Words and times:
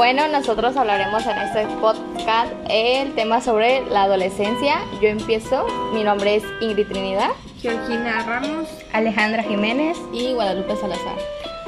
Bueno, 0.00 0.26
nosotros 0.28 0.78
hablaremos 0.78 1.26
en 1.26 1.36
este 1.36 1.66
podcast 1.78 2.50
el 2.70 3.14
tema 3.14 3.42
sobre 3.42 3.82
la 3.90 4.04
adolescencia. 4.04 4.78
Yo 5.02 5.08
empiezo. 5.08 5.66
Mi 5.92 6.02
nombre 6.02 6.36
es 6.36 6.44
Ingrid 6.62 6.86
Trinidad. 6.88 7.32
Georgina 7.60 8.24
Ramos. 8.26 8.66
Alejandra 8.94 9.42
Jiménez. 9.42 9.98
Y 10.10 10.32
Guadalupe 10.32 10.74
Salazar. 10.76 11.16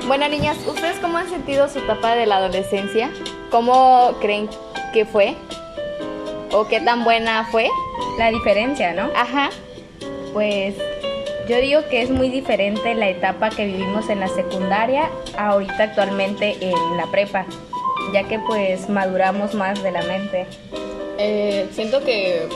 Bueno, 0.07 0.27
niñas, 0.31 0.57
¿ustedes 0.67 0.99
cómo 1.01 1.19
han 1.19 1.29
sentido 1.29 1.69
su 1.69 1.81
etapa 1.81 2.15
de 2.15 2.25
la 2.25 2.39
adolescencia? 2.39 3.11
¿Cómo 3.51 4.15
creen 4.23 4.49
que 4.95 5.05
fue? 5.05 5.37
¿O 6.53 6.67
qué 6.67 6.81
tan 6.81 7.05
buena 7.05 7.47
fue? 7.51 7.69
La 8.17 8.31
diferencia, 8.31 8.95
¿no? 8.95 9.11
Ajá. 9.15 9.51
Pues 10.33 10.75
yo 11.51 11.59
digo 11.59 11.83
que 11.91 12.01
es 12.01 12.09
muy 12.09 12.31
diferente 12.31 12.95
la 12.95 13.11
etapa 13.11 13.51
que 13.51 13.67
vivimos 13.67 14.09
en 14.09 14.21
la 14.21 14.29
secundaria 14.29 15.11
ahorita 15.37 15.83
actualmente 15.83 16.57
en 16.63 16.97
la 16.97 17.07
prepa, 17.11 17.45
ya 18.13 18.25
que 18.25 18.39
pues 18.39 18.89
maduramos 18.89 19.55
más 19.55 19.83
de 19.83 19.91
la 19.91 20.03
mente. 20.03 20.47
Eh, 21.19 21.69
siento 21.73 22.05
que 22.05 22.49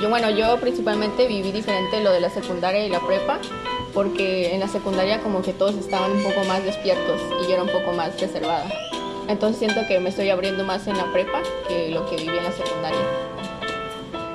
yo, 0.00 0.08
bueno, 0.08 0.30
yo 0.30 0.58
principalmente 0.58 1.26
viví 1.26 1.52
diferente 1.52 2.02
lo 2.02 2.10
de 2.12 2.20
la 2.20 2.30
secundaria 2.30 2.86
y 2.86 2.90
la 2.90 3.00
prepa, 3.00 3.38
porque 3.92 4.54
en 4.54 4.60
la 4.60 4.68
secundaria 4.68 5.20
como 5.20 5.42
que 5.42 5.52
todos 5.52 5.74
estaban 5.76 6.12
un 6.12 6.22
poco 6.22 6.44
más 6.44 6.64
despiertos 6.64 7.20
y 7.40 7.46
yo 7.46 7.54
era 7.54 7.62
un 7.62 7.70
poco 7.70 7.92
más 7.92 8.20
reservada. 8.20 8.66
Entonces 9.28 9.58
siento 9.58 9.86
que 9.88 10.00
me 10.00 10.10
estoy 10.10 10.30
abriendo 10.30 10.64
más 10.64 10.86
en 10.86 10.96
la 10.96 11.10
prepa 11.12 11.40
que 11.68 11.90
lo 11.90 12.04
que 12.06 12.16
viví 12.16 12.36
en 12.36 12.44
la 12.44 12.52
secundaria. 12.52 13.00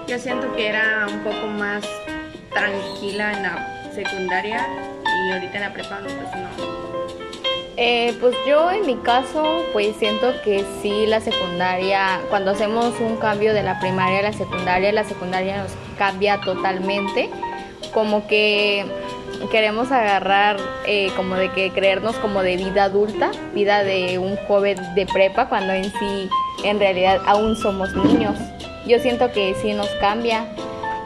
Yo 0.07 0.17
siento 0.17 0.55
que 0.55 0.67
era 0.67 1.07
un 1.07 1.23
poco 1.23 1.47
más 1.47 1.85
tranquila 2.51 3.33
en 3.33 3.43
la 3.43 3.91
secundaria 3.93 4.67
y 5.05 5.31
ahorita 5.31 5.55
en 5.55 5.61
la 5.61 5.73
prepa 5.73 5.99
pues 6.01 6.15
no. 6.15 6.78
Eh, 7.81 8.13
pues 8.19 8.35
yo 8.45 8.69
en 8.71 8.85
mi 8.85 8.95
caso, 8.95 9.63
pues 9.71 9.95
siento 9.95 10.33
que 10.43 10.65
sí, 10.81 11.05
la 11.05 11.21
secundaria, 11.21 12.19
cuando 12.29 12.51
hacemos 12.51 12.93
un 12.99 13.15
cambio 13.15 13.53
de 13.53 13.63
la 13.63 13.79
primaria 13.79 14.19
a 14.19 14.23
la 14.23 14.33
secundaria, 14.33 14.91
la 14.91 15.05
secundaria 15.05 15.63
nos 15.63 15.71
cambia 15.97 16.41
totalmente, 16.41 17.29
como 17.93 18.27
que 18.27 18.85
queremos 19.49 19.93
agarrar 19.93 20.57
eh, 20.87 21.09
como 21.15 21.35
de 21.35 21.51
que 21.53 21.71
creernos 21.71 22.17
como 22.17 22.41
de 22.43 22.57
vida 22.57 22.83
adulta, 22.83 23.31
vida 23.53 23.85
de 23.85 24.19
un 24.19 24.35
joven 24.45 24.77
de 24.95 25.05
prepa, 25.05 25.47
cuando 25.47 25.71
en 25.71 25.85
sí, 25.85 26.29
en 26.65 26.79
realidad 26.79 27.21
aún 27.27 27.55
somos 27.55 27.95
niños. 27.95 28.35
Yo 28.87 28.99
siento 28.99 29.31
que 29.31 29.55
sí 29.55 29.71
nos 29.71 29.87
cambia. 30.01 30.45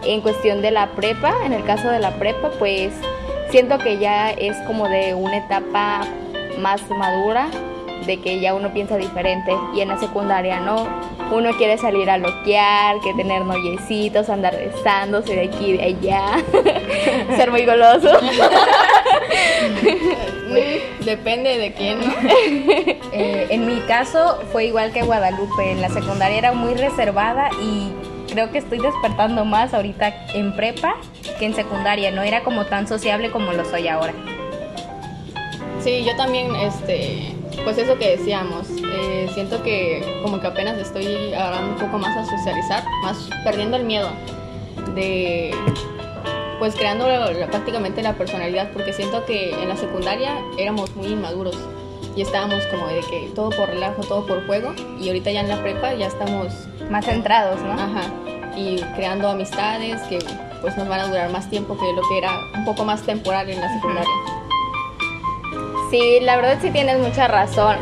En 0.06 0.22
cuestión 0.22 0.64
de 0.64 0.72
la 0.72 0.88
prepa, 0.94 1.36
en 1.46 1.54
el 1.54 1.64
caso 1.66 1.92
de 1.92 2.00
la 2.00 2.16
prepa, 2.16 2.50
pues 2.58 2.94
siento 3.52 3.78
que 3.78 4.00
ya 4.00 4.32
es 4.32 4.58
como 4.66 4.90
de 4.90 5.14
una 5.14 5.38
etapa 5.38 6.02
más 6.60 6.82
madura, 6.90 7.50
de 8.06 8.20
que 8.20 8.40
ya 8.40 8.54
uno 8.54 8.74
piensa 8.74 8.98
diferente 8.98 9.56
y 9.74 9.82
en 9.82 9.90
la 9.90 9.98
secundaria 9.98 10.60
no. 10.60 10.88
Uno 11.32 11.52
quiere 11.58 11.78
salir 11.78 12.10
a 12.10 12.18
loquear, 12.18 13.00
que 13.00 13.14
tener 13.14 13.44
noviecitos, 13.44 14.30
andar 14.30 14.56
besándose 14.56 15.36
de 15.36 15.44
aquí 15.46 15.72
y 15.72 15.78
de 15.78 15.84
allá, 15.84 16.44
ser 17.36 17.50
muy 17.50 17.66
goloso. 17.66 18.10
Depende 21.06 21.58
de 21.58 21.74
quién, 21.74 22.00
¿no? 22.00 22.14
Eh, 23.16 23.46
en 23.52 23.68
mi 23.68 23.80
caso 23.82 24.40
fue 24.52 24.66
igual 24.66 24.92
que 24.92 25.04
Guadalupe, 25.04 25.70
en 25.70 25.82
la 25.82 25.90
secundaria 25.90 26.36
era 26.36 26.52
muy 26.52 26.74
reservada 26.74 27.52
y 27.62 27.92
creo 28.32 28.52
que 28.52 28.58
estoy 28.58 28.80
despertando 28.80 29.46
más 29.46 29.72
ahorita 29.76 30.12
en 30.34 30.56
prepa 30.56 30.96
que 31.38 31.46
en 31.46 31.54
secundaria, 31.54 32.10
no 32.10 32.24
era 32.24 32.44
como 32.44 32.66
tan 32.66 32.88
sociable 32.88 33.30
como 33.30 33.54
lo 33.54 33.66
soy 33.66 33.88
ahora. 33.88 34.14
Sí, 35.84 36.04
yo 36.06 36.16
también, 36.16 36.56
este, 36.56 37.36
pues 37.66 37.78
eso 37.78 37.98
que 37.98 38.16
decíamos, 38.18 38.68
eh, 38.70 39.30
siento 39.34 39.62
que 39.64 40.20
como 40.24 40.40
que 40.40 40.48
apenas 40.48 40.78
estoy 40.78 41.34
agarrando 41.34 41.74
un 41.74 41.80
poco 41.80 41.98
más 41.98 42.16
a 42.16 42.26
socializar, 42.26 42.84
más 43.04 43.30
perdiendo 43.44 43.76
el 43.78 43.84
miedo 43.84 44.10
de, 44.96 45.54
pues 46.60 46.74
creando 46.76 47.08
la- 47.08 47.48
prácticamente 47.48 48.02
la 48.02 48.14
personalidad, 48.14 48.72
porque 48.72 48.94
siento 48.94 49.26
que 49.26 49.52
en 49.62 49.68
la 49.68 49.76
secundaria 49.76 50.38
éramos 50.58 50.96
muy 50.96 51.08
inmaduros 51.08 51.58
y 52.16 52.22
estábamos 52.22 52.64
como 52.68 52.88
de 52.88 53.02
que 53.02 53.32
todo 53.36 53.50
por 53.50 53.68
relajo, 53.68 54.04
todo 54.04 54.26
por 54.26 54.46
juego, 54.46 54.74
y 55.02 55.08
ahorita 55.10 55.32
ya 55.32 55.42
en 55.42 55.50
la 55.50 55.62
prepa 55.62 55.94
ya 55.96 56.08
estamos, 56.08 56.54
Más 56.90 57.06
centrados, 57.06 57.60
¿no? 57.62 57.74
ajá, 57.74 58.04
y 58.56 58.78
creando 58.96 59.28
amistades 59.30 60.00
que 60.04 60.20
pues 60.62 60.78
nos 60.78 60.88
van 60.88 61.02
a 61.02 61.08
durar 61.08 61.30
más 61.30 61.50
tiempo 61.50 61.76
que 61.78 61.92
lo 61.94 62.02
que 62.08 62.20
era 62.20 62.32
un 62.56 62.64
poco 62.64 62.86
más 62.86 63.02
temporal 63.02 63.50
en 63.50 63.60
la 63.60 63.74
secundaria. 63.74 64.10
Sí, 65.94 66.20
la 66.22 66.38
verdad 66.38 66.58
sí 66.60 66.72
tienes 66.72 66.98
mucha 66.98 67.28
razón. 67.28 67.76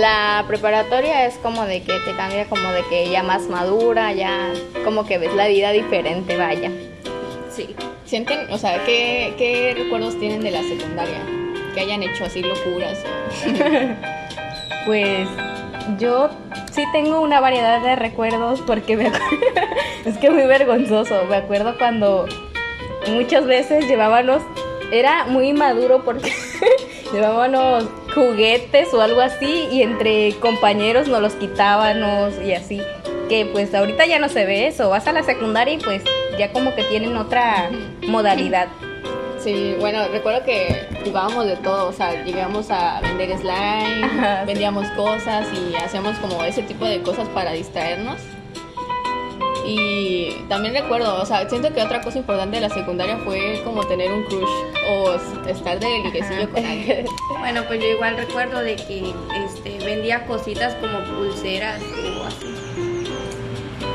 La 0.00 0.44
preparatoria 0.48 1.26
es 1.26 1.36
como 1.36 1.64
de 1.64 1.80
que 1.80 1.92
te 2.00 2.16
cambia 2.16 2.44
como 2.46 2.72
de 2.72 2.82
que 2.90 3.08
ya 3.08 3.22
más 3.22 3.46
madura, 3.46 4.12
ya 4.12 4.52
como 4.84 5.06
que 5.06 5.18
ves 5.18 5.32
la 5.32 5.46
vida 5.46 5.70
diferente, 5.70 6.36
vaya. 6.36 6.72
Sí. 7.48 7.76
¿Sienten, 8.04 8.50
o 8.50 8.58
sea, 8.58 8.82
qué, 8.84 9.32
qué 9.38 9.74
recuerdos 9.78 10.18
tienen 10.18 10.40
de 10.40 10.50
la 10.50 10.60
secundaria? 10.64 11.20
Que 11.72 11.82
hayan 11.82 12.02
hecho 12.02 12.24
así 12.24 12.42
locuras. 12.42 12.98
Pues 14.84 15.28
yo 15.98 16.30
sí 16.72 16.82
tengo 16.92 17.20
una 17.20 17.38
variedad 17.38 17.80
de 17.80 17.94
recuerdos 17.94 18.60
porque 18.66 18.96
me 18.96 19.12
es 20.04 20.18
que 20.18 20.30
muy 20.30 20.46
vergonzoso, 20.46 21.24
me 21.26 21.36
acuerdo 21.36 21.78
cuando 21.78 22.26
muchas 23.08 23.46
veces 23.46 23.86
llevábamos, 23.86 24.42
era 24.92 25.26
muy 25.26 25.52
maduro 25.52 26.04
porque 26.04 26.32
llevábamos 27.12 27.84
juguetes 28.14 28.92
o 28.94 29.00
algo 29.00 29.20
así 29.20 29.68
y 29.70 29.82
entre 29.82 30.34
compañeros 30.36 31.08
nos 31.08 31.20
los 31.20 31.34
quitábamos 31.34 32.34
y 32.44 32.52
así, 32.52 32.80
que 33.28 33.46
pues 33.46 33.74
ahorita 33.74 34.06
ya 34.06 34.18
no 34.18 34.28
se 34.28 34.44
ve 34.44 34.66
eso, 34.66 34.90
vas 34.90 35.06
a 35.06 35.12
la 35.12 35.22
secundaria 35.22 35.74
y 35.74 35.78
pues 35.78 36.02
ya 36.38 36.52
como 36.52 36.74
que 36.74 36.82
tienen 36.84 37.16
otra 37.16 37.70
modalidad. 38.06 38.68
Sí, 39.38 39.76
bueno, 39.78 40.08
recuerdo 40.10 40.44
que 40.44 40.88
jugábamos 41.04 41.46
de 41.46 41.56
todo, 41.56 41.88
o 41.88 41.92
sea, 41.92 42.24
llegamos 42.24 42.70
a 42.70 43.00
vender 43.00 43.30
slime, 43.38 44.04
Ajá, 44.04 44.40
sí. 44.40 44.46
vendíamos 44.46 44.88
cosas 44.90 45.46
y 45.52 45.76
hacíamos 45.76 46.16
como 46.18 46.42
ese 46.42 46.62
tipo 46.62 46.84
de 46.84 47.00
cosas 47.02 47.28
para 47.28 47.52
distraernos. 47.52 48.16
Y 49.66 50.30
también 50.48 50.74
recuerdo, 50.74 51.20
o 51.20 51.26
sea, 51.26 51.48
siento 51.48 51.72
que 51.72 51.82
otra 51.82 52.00
cosa 52.00 52.18
importante 52.18 52.56
de 52.56 52.62
la 52.62 52.70
secundaria 52.70 53.18
fue 53.18 53.60
como 53.64 53.84
tener 53.84 54.12
un 54.12 54.22
crush 54.24 54.48
o 54.88 55.14
estar 55.48 55.80
de 55.80 55.88
liguecillo 56.04 56.48
con 56.50 56.64
alguien. 56.64 57.06
Bueno, 57.38 57.64
pues 57.66 57.80
yo 57.80 57.86
igual 57.86 58.16
recuerdo 58.16 58.60
de 58.60 58.76
que 58.76 59.12
este, 59.44 59.84
vendía 59.84 60.24
cositas 60.26 60.74
como 60.76 60.98
pulseras 61.00 61.80
o 61.82 62.24
así. 62.24 62.46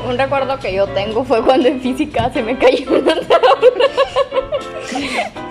Un 0.08 0.18
recuerdo 0.18 0.58
que 0.58 0.74
yo 0.74 0.86
tengo 0.88 1.24
fue 1.24 1.42
cuando 1.42 1.68
en 1.68 1.80
física 1.80 2.30
se 2.32 2.42
me 2.42 2.58
cayó 2.58 2.90
una 2.90 3.14
tabla. 3.14 3.88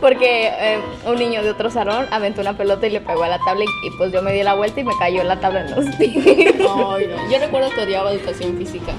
Porque 0.00 0.48
eh, 0.48 0.80
un 1.06 1.16
niño 1.16 1.42
de 1.42 1.50
otro 1.50 1.70
salón 1.70 2.06
aventó 2.10 2.40
una 2.40 2.56
pelota 2.56 2.86
y 2.86 2.90
le 2.90 3.00
pegó 3.00 3.24
a 3.24 3.28
la 3.28 3.38
tabla 3.40 3.64
y, 3.64 3.86
y, 3.86 3.90
pues 3.96 4.12
yo 4.12 4.22
me 4.22 4.32
di 4.32 4.42
la 4.44 4.54
vuelta 4.54 4.80
y 4.80 4.84
me 4.84 4.96
cayó 4.96 5.24
la 5.24 5.40
tabla 5.40 5.62
en 5.62 5.70
los 5.74 5.94
pies. 5.96 6.54
No. 6.56 6.98
Yo 7.00 7.38
recuerdo 7.40 7.70
que 7.70 7.82
odiaba 7.82 8.12
educación 8.12 8.56
física. 8.56 8.92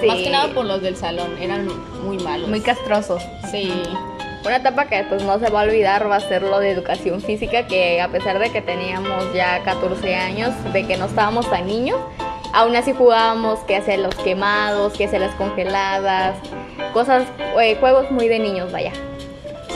Sí. 0.00 0.06
Más 0.06 0.16
que 0.18 0.30
nada 0.30 0.48
por 0.54 0.64
los 0.64 0.80
del 0.82 0.96
salón, 0.96 1.36
eran 1.40 1.68
muy 2.04 2.18
malos. 2.18 2.48
Muy 2.48 2.60
castrosos. 2.60 3.22
Sí. 3.50 3.72
Una 4.44 4.56
etapa 4.56 4.86
que 4.86 5.04
pues 5.04 5.22
no 5.22 5.38
se 5.38 5.50
va 5.50 5.60
a 5.60 5.64
olvidar 5.64 6.10
va 6.10 6.16
a 6.16 6.20
ser 6.20 6.42
lo 6.42 6.58
de 6.60 6.70
educación 6.70 7.20
física, 7.20 7.66
que 7.66 8.00
a 8.00 8.08
pesar 8.08 8.38
de 8.38 8.50
que 8.50 8.62
teníamos 8.62 9.32
ya 9.34 9.62
14 9.62 10.14
años, 10.14 10.50
de 10.72 10.86
que 10.86 10.96
no 10.96 11.04
estábamos 11.04 11.48
tan 11.50 11.66
niños, 11.66 11.98
aún 12.54 12.74
así 12.74 12.94
jugábamos 12.94 13.58
que 13.60 13.76
hacer 13.76 13.98
los 13.98 14.14
quemados, 14.14 14.94
que 14.94 15.04
hacer 15.04 15.20
las 15.20 15.34
congeladas, 15.34 16.36
cosas, 16.94 17.24
eh, 17.60 17.76
juegos 17.78 18.10
muy 18.10 18.28
de 18.28 18.38
niños, 18.38 18.72
vaya. 18.72 18.92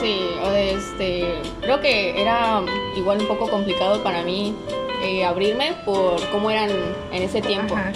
Sí, 0.01 0.19
o 0.43 0.49
de 0.49 0.73
este, 0.73 1.25
creo 1.61 1.79
que 1.79 2.19
era 2.19 2.61
igual 2.97 3.19
un 3.21 3.27
poco 3.27 3.47
complicado 3.47 4.01
para 4.03 4.23
mí 4.23 4.55
eh, 5.03 5.23
abrirme 5.23 5.73
por 5.85 6.19
cómo 6.31 6.49
eran 6.49 6.71
en 7.11 7.21
ese 7.21 7.39
tiempo. 7.41 7.75
Ajá. 7.75 7.91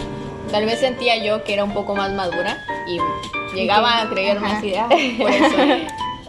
Tal 0.51 0.65
vez 0.65 0.79
sentía 0.79 1.17
yo 1.23 1.43
que 1.43 1.53
era 1.53 1.63
un 1.63 1.73
poco 1.73 1.95
más 1.95 2.11
madura 2.11 2.57
y 2.87 2.99
llegaba 3.55 4.01
a 4.01 4.09
creerme 4.09 4.47
Ajá. 4.47 4.61
"Ah, 4.79 4.89
por 5.19 5.31
eso". 5.31 5.57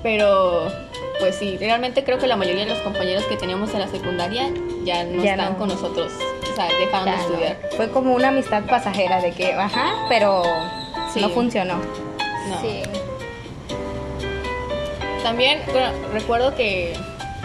Pero, 0.03 0.69
pues 1.19 1.37
sí, 1.37 1.57
realmente 1.59 2.05
creo 2.05 2.19
que 2.19 2.27
la 2.27 2.37
mayoría 2.37 2.65
de 2.65 2.71
los 2.71 2.79
compañeros 2.81 3.25
que 3.25 3.37
teníamos 3.37 3.73
en 3.75 3.81
la 3.81 3.89
secundaria 3.89 4.49
ya 4.85 5.05
no 5.05 5.23
Ya 5.23 5.33
están 5.33 5.53
no. 5.53 5.59
con 5.59 5.69
nosotros, 5.69 6.13
o 6.51 6.55
sea, 6.55 6.69
dejaron 6.79 7.07
Ya 7.07 7.13
de 7.13 7.17
no. 7.17 7.23
estudiar. 7.25 7.57
Fue 7.77 7.91
como 7.91 8.15
una 8.15 8.29
amistad 8.29 8.63
pasajera 8.65 9.21
de 9.21 9.33
que, 9.33 9.53
ajá, 9.53 9.93
pero 10.09 10.43
Sí. 11.13 11.21
no 11.21 11.29
funcionó. 11.31 11.75
No. 12.49 12.61
Sí. 12.63 12.83
También 15.23 15.61
bueno, 15.71 15.89
recuerdo 16.13 16.55
que 16.55 16.95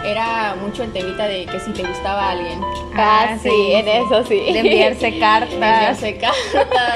era 0.06 0.54
mucho 0.60 0.82
el 0.84 0.92
temita 0.92 1.26
de 1.26 1.46
que 1.46 1.58
si 1.60 1.72
te 1.72 1.82
gustaba 1.82 2.30
alguien, 2.30 2.60
Ah, 2.96 3.36
sí, 3.42 3.50
en 3.72 3.88
eso 3.88 4.24
sí. 4.24 4.36
De 4.38 4.58
enviarse 4.60 5.18
cartas. 5.20 5.52
enviarse 5.52 6.16
cartas. 6.16 6.94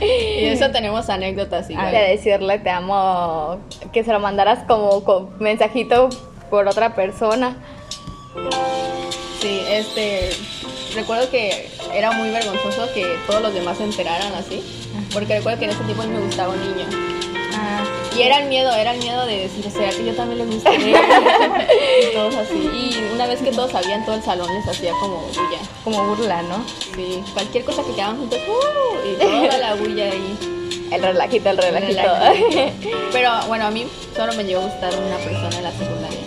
y 0.00 0.42
de 0.44 0.52
eso 0.52 0.70
tenemos 0.70 1.08
anécdotas 1.08 1.70
igual. 1.70 1.90
De 1.90 1.98
decirle 1.98 2.58
te 2.58 2.70
amo, 2.70 3.58
que 3.92 4.04
se 4.04 4.12
lo 4.12 4.20
mandaras 4.20 4.60
como 4.66 5.02
con 5.04 5.38
mensajito 5.38 6.08
por 6.50 6.66
otra 6.68 6.94
persona. 6.94 7.56
Sí, 9.40 9.60
este. 9.70 10.30
Recuerdo 10.94 11.30
que 11.30 11.68
era 11.94 12.12
muy 12.12 12.30
vergonzoso 12.30 12.88
que 12.94 13.04
todos 13.26 13.42
los 13.42 13.52
demás 13.54 13.76
se 13.78 13.84
enteraran 13.84 14.32
así. 14.34 14.62
Porque 15.12 15.36
recuerdo 15.36 15.58
que 15.58 15.64
en 15.66 15.70
ese 15.72 15.84
tiempo 15.84 16.02
me 16.04 16.20
gustaba 16.20 16.52
un 16.54 16.60
niño. 16.60 17.15
Y 18.16 18.22
era 18.22 18.38
el 18.38 18.48
miedo, 18.48 18.72
era 18.74 18.92
el 18.94 18.98
miedo 18.98 19.26
de 19.26 19.40
decir, 19.40 19.70
¿será 19.70 19.90
que 19.90 20.02
yo 20.04 20.14
también 20.14 20.38
les 20.38 20.50
gustaría? 20.54 21.00
y 21.00 22.14
todos 22.14 22.34
así. 22.36 22.54
Y 22.54 23.10
una 23.12 23.26
vez 23.26 23.40
que 23.42 23.50
todos 23.50 23.72
sabían, 23.72 24.04
todo 24.06 24.14
el 24.14 24.22
salón 24.22 24.48
les 24.54 24.66
hacía 24.66 24.92
como 25.00 25.18
bulla. 25.20 25.58
como 25.84 26.02
burla, 26.08 26.40
¿no? 26.42 26.64
Sí, 26.94 27.22
cualquier 27.34 27.64
cosa 27.64 27.82
que 27.84 27.92
quedaban 27.92 28.16
juntos, 28.18 28.38
¡uh! 28.48 29.08
y 29.08 29.16
toda 29.18 29.58
la 29.58 29.74
bulla 29.74 30.04
ahí. 30.04 30.38
El 30.90 31.02
relajito, 31.02 31.50
el 31.50 31.58
relajito. 31.58 32.00
Relajito. 32.02 32.88
Pero 33.12 33.30
bueno, 33.48 33.66
a 33.66 33.70
mí 33.70 33.86
solo 34.16 34.32
me 34.34 34.44
llegó 34.44 34.62
a 34.62 34.66
gustar 34.66 34.94
una 34.98 35.16
persona 35.16 35.56
en 35.58 35.62
la 35.64 35.72
secundaria. 35.72 36.20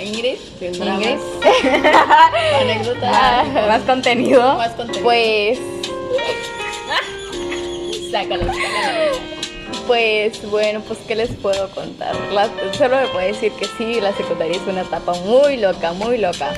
Ingrid, 0.00 0.38
Ingrid. 0.60 0.78
más 0.78 0.88
anécdotas, 2.60 3.12
Ah, 3.14 3.44
más 3.68 3.82
contenido. 3.82 4.54
más 4.56 4.70
contenido. 4.72 5.02
Pues, 5.04 5.58
sácalo, 8.10 8.44
sácalo. 8.46 9.37
Pues 9.88 10.48
bueno, 10.48 10.80
pues 10.86 11.00
qué 11.08 11.16
les 11.16 11.30
puedo 11.30 11.68
contar. 11.70 12.14
La- 12.32 12.48
solo 12.74 12.96
me 12.98 13.06
puedo 13.08 13.26
decir 13.26 13.50
que 13.52 13.64
sí, 13.76 14.00
la 14.00 14.12
secundaria 14.12 14.54
es 14.56 14.66
una 14.68 14.82
etapa 14.82 15.14
muy 15.24 15.56
loca, 15.56 15.92
muy 15.94 16.18
loca. 16.18 16.52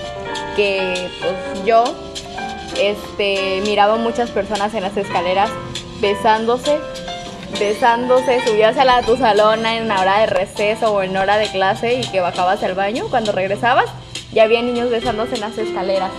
Que 0.56 1.08
pues 1.20 1.64
yo 1.64 1.84
este 2.78 3.62
miraba 3.64 3.96
muchas 3.96 4.30
personas 4.30 4.74
en 4.74 4.82
las 4.82 4.96
escaleras 4.96 5.48
besándose, 6.00 6.78
besándose, 7.58 8.40
subías 8.46 8.76
a, 8.76 8.84
la, 8.84 9.02
tu 9.02 9.16
salón 9.16 9.64
en 9.64 9.88
la 9.88 10.00
hora 10.00 10.18
de 10.20 10.26
receso 10.26 10.92
o 10.92 11.02
en 11.02 11.16
hora 11.16 11.38
de 11.38 11.46
clase 11.50 11.94
y 11.94 12.00
que 12.10 12.20
bajabas 12.20 12.62
al 12.62 12.74
baño, 12.74 13.06
cuando 13.10 13.32
regresabas 13.32 13.86
ya 14.32 14.42
había 14.44 14.62
niños 14.62 14.90
besándose 14.90 15.36
en 15.36 15.40
las 15.40 15.56
escaleras. 15.58 16.10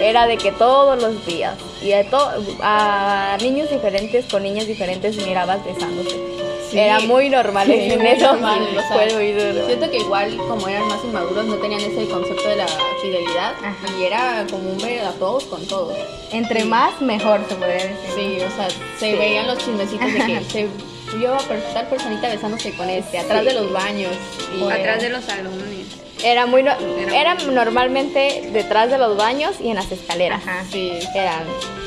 Era 0.00 0.26
de 0.26 0.36
que 0.38 0.50
todos 0.52 1.00
los 1.00 1.24
días 1.26 1.54
y 1.82 1.90
to- 2.10 2.32
a 2.62 3.36
niños 3.40 3.70
diferentes 3.70 4.24
con 4.26 4.42
niñas 4.42 4.66
diferentes 4.66 5.16
mirabas 5.24 5.64
besándose. 5.64 6.43
Sí. 6.74 6.80
Era 6.80 7.00
muy 7.00 7.28
normal 7.30 7.66
Sí, 7.68 7.72
en 7.72 8.04
eso. 8.04 8.32
normal, 8.32 8.66
o 8.76 8.80
sea, 8.80 8.88
fue 8.88 9.14
muy 9.14 9.32
normal. 9.32 9.64
Siento 9.66 9.90
que 9.90 9.96
igual 9.98 10.36
como 10.48 10.68
eran 10.68 10.86
más 10.88 11.04
inmaduros 11.04 11.46
no 11.46 11.54
tenían 11.56 11.80
ese 11.80 12.08
concepto 12.08 12.48
de 12.48 12.56
la 12.56 12.66
fidelidad 13.00 13.52
Ajá. 13.62 13.76
y 13.98 14.02
era 14.04 14.44
como 14.50 14.70
un 14.70 14.78
ver 14.78 15.04
a 15.04 15.12
todos 15.12 15.44
con 15.44 15.64
todos. 15.66 15.96
Entre 16.32 16.64
más, 16.64 17.00
mejor, 17.00 17.40
se 17.48 17.54
podría 17.54 17.76
decir. 17.76 17.96
Sí, 18.16 18.38
o 18.40 18.56
sea, 18.56 18.68
se 18.98 19.14
veían 19.16 19.46
los 19.46 19.58
chismecitos 19.58 20.12
de 20.12 20.18
que 20.18 20.44
se 20.50 20.68
vio 21.16 21.34
a 21.34 21.38
tal 21.72 21.86
personita 21.86 22.28
besándose 22.28 22.72
con 22.76 22.90
este, 22.90 23.18
atrás 23.18 23.44
de 23.44 23.54
los 23.54 23.72
baños. 23.72 24.10
Y 24.58 24.62
Atrás 24.70 25.00
de 25.00 25.10
los 25.10 25.24
salones. 25.24 26.03
Era 26.24 26.46
muy 26.46 26.62
no- 26.62 26.72
Era 27.12 27.34
muy- 27.36 27.54
normalmente 27.54 28.48
detrás 28.52 28.90
de 28.90 28.98
los 28.98 29.16
baños 29.16 29.56
y 29.60 29.68
en 29.68 29.76
las 29.76 29.92
escaleras. 29.92 30.40
Ajá. 30.44 30.64
Sí, 30.70 30.98
Eran 31.14 31.44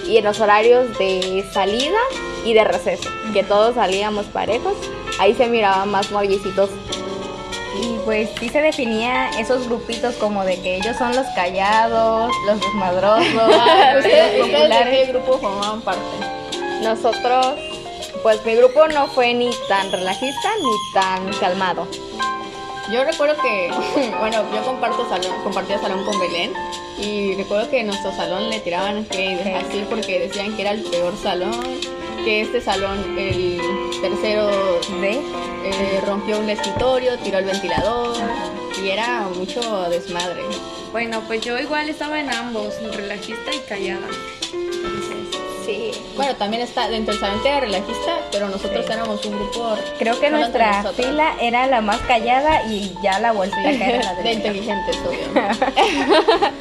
y 0.08 0.18
en 0.18 0.24
los 0.24 0.40
horarios 0.40 0.98
de 0.98 1.44
salida 1.54 1.98
y 2.46 2.54
de 2.54 2.64
receso, 2.64 3.10
que 3.34 3.44
todos 3.44 3.76
salíamos 3.76 4.26
parejos. 4.28 4.74
Ahí 5.20 5.34
se 5.36 5.48
miraban 5.48 5.90
más 5.92 6.12
noviecitos. 6.12 6.70
Y 7.82 7.98
pues 8.06 8.30
sí 8.40 8.50
se 8.50 8.62
definía 8.62 9.30
esos 9.40 9.68
grupitos 9.68 10.16
como 10.16 10.44
de 10.46 10.60
que 10.62 10.78
ellos 10.78 10.96
son 10.98 11.16
los 11.16 11.28
callados, 11.36 12.32
los 12.48 12.60
desmadrosos, 12.60 13.28
los 13.34 14.06
¿Ustedes, 14.06 14.42
ustedes 14.44 14.44
de 14.44 14.48
qué 14.48 14.58
populares. 14.62 15.10
grupo 15.10 15.38
formaban 15.40 15.82
parte? 15.82 16.02
Nosotros, 16.82 17.56
pues 18.24 18.44
mi 18.46 18.56
grupo 18.56 18.88
no 18.88 19.08
fue 19.08 19.34
ni 19.34 19.50
tan 19.68 19.92
relajista 19.92 20.50
ni 20.62 20.94
tan 21.00 21.34
calmado. 21.40 21.88
Yo 22.92 23.04
recuerdo 23.04 23.36
que, 23.42 23.70
bueno, 24.20 24.44
yo 24.54 24.64
comparto 24.64 25.08
salón, 25.10 25.44
compartía 25.44 25.78
salón 25.80 26.06
con 26.06 26.20
Belén 26.20 26.54
y 26.98 27.36
recuerdo 27.36 27.70
que 27.70 27.82
en 27.82 27.88
nuestro 27.88 28.12
salón 28.14 28.50
le 28.50 28.60
tiraban 28.62 29.06
hate 29.12 29.56
así 29.56 29.86
porque 29.90 30.20
decían 30.20 30.56
que 30.56 30.62
era 30.62 30.72
el 30.72 30.82
peor 30.84 31.14
salón, 31.22 31.52
que 32.24 32.42
este 32.42 32.62
salón, 32.62 32.98
el 33.18 33.60
tercero, 34.02 34.48
¿De? 35.02 35.22
eh, 35.64 36.02
rompió 36.06 36.40
un 36.40 36.50
escritorio, 36.50 37.18
tiró 37.20 37.40
el 37.40 37.46
ventilador 37.46 38.16
y 38.82 38.90
era 38.90 39.28
mucho 39.36 39.90
desmadre. 39.90 40.42
Bueno, 40.92 41.22
pues 41.28 41.42
yo 41.42 41.60
igual 41.60 41.90
estaba 41.90 42.20
en 42.20 42.30
ambos, 42.30 42.74
relajista 42.96 43.54
y 43.54 43.60
callada. 43.68 44.08
Bueno, 46.18 46.36
también 46.36 46.64
está 46.64 46.90
dentro 46.90 47.14
del 47.14 47.22
salón 47.22 47.42
que 47.44 47.48
era 47.50 47.60
relajista, 47.62 48.18
pero 48.32 48.50
nosotros 48.50 48.86
Sí. 48.86 48.92
éramos 48.92 49.24
un 49.26 49.34
grupo 49.38 49.78
Creo 50.00 50.20
que 50.20 50.30
nuestra 50.32 50.84
fila 50.94 51.36
era 51.40 51.68
la 51.68 51.80
más 51.82 52.00
callada 52.02 52.64
y 52.68 52.92
ya 53.04 53.20
la 53.20 53.32
vuelta 53.32 53.56
Sí, 53.62 53.80
era 53.82 54.04
la 54.04 54.14
de 54.16 54.24
de 54.24 54.34
inteligentes, 54.34 54.98
obvio. 55.08 55.20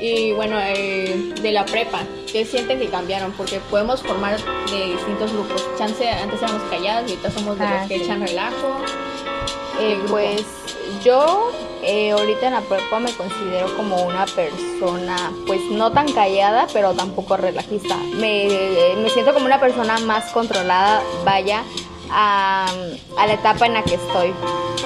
y 0.00 0.32
bueno, 0.32 0.58
eh, 0.60 1.32
de 1.40 1.52
la 1.52 1.64
prepa, 1.64 2.00
¿qué 2.30 2.44
sienten 2.44 2.78
que 2.80 2.88
cambiaron? 2.88 3.32
Porque 3.32 3.60
podemos 3.70 4.02
formar 4.02 4.36
de 4.70 4.86
distintos 4.92 5.32
grupos. 5.32 5.64
Chance, 5.78 6.08
antes 6.10 6.42
éramos 6.42 6.62
calladas 6.70 7.04
y 7.08 7.12
ahorita 7.14 7.30
somos 7.30 7.58
de 7.58 7.64
Ah, 7.64 7.78
los 7.80 7.88
que 7.88 7.96
sí. 7.98 8.04
echan 8.04 8.20
relajo. 8.20 8.76
Eh, 9.80 9.88
¿Qué 9.88 9.94
grupo? 9.96 10.10
pues 10.12 10.42
yo 11.04 11.50
eh, 11.82 12.12
ahorita 12.12 12.46
en 12.46 12.52
la 12.54 12.60
prepa 12.60 13.00
me 13.00 13.12
considero 13.12 13.74
como 13.76 14.02
una 14.02 14.26
persona 14.26 15.32
pues 15.46 15.60
no 15.70 15.90
tan 15.92 16.10
callada 16.12 16.66
pero 16.72 16.92
tampoco 16.94 17.36
relajista. 17.36 17.96
Me, 18.14 18.94
me 18.96 19.10
siento 19.10 19.32
como 19.34 19.46
una 19.46 19.60
persona 19.60 19.98
más 19.98 20.30
controlada, 20.32 21.02
vaya, 21.24 21.62
a, 22.10 22.66
a 23.18 23.26
la 23.26 23.32
etapa 23.32 23.66
en 23.66 23.74
la 23.74 23.82
que 23.82 23.94
estoy. 23.94 24.32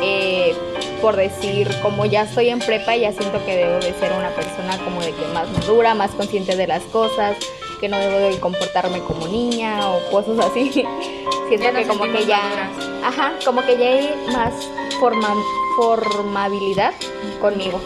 Eh, 0.03 0.55
por 1.00 1.17
decir, 1.17 1.69
como 1.82 2.06
ya 2.06 2.23
estoy 2.23 2.49
en 2.49 2.58
prepa, 2.58 2.97
ya 2.97 3.12
siento 3.12 3.44
que 3.44 3.56
debo 3.56 3.75
de 3.81 3.93
ser 3.94 4.12
una 4.12 4.31
persona 4.31 4.79
como 4.79 5.00
de 5.03 5.12
que 5.12 5.26
más 5.29 5.49
madura, 5.50 5.94
más 5.94 6.11
consciente 6.12 6.56
de 6.56 6.67
las 6.67 6.82
cosas, 6.85 7.37
que 7.81 7.88
no 7.88 7.99
debo 7.99 8.19
de 8.19 8.41
comportarme 8.41 9.00
como 9.00 9.29
niña 9.29 9.91
o 9.91 10.00
cosas 10.11 10.38
así. 10.38 10.70
Siento 11.49 11.67
Ya 11.67 11.73
que 11.73 11.87
como 11.87 12.05
que 12.05 12.25
ya, 12.26 12.41
maduras. 12.41 12.70
ajá, 13.05 13.32
como 13.44 13.62
que 13.64 13.76
ya 13.76 13.87
hay 13.87 14.14
más 14.32 14.53
forma, 14.98 15.34
formabilidad 15.76 16.94
conmigo. 17.40 17.81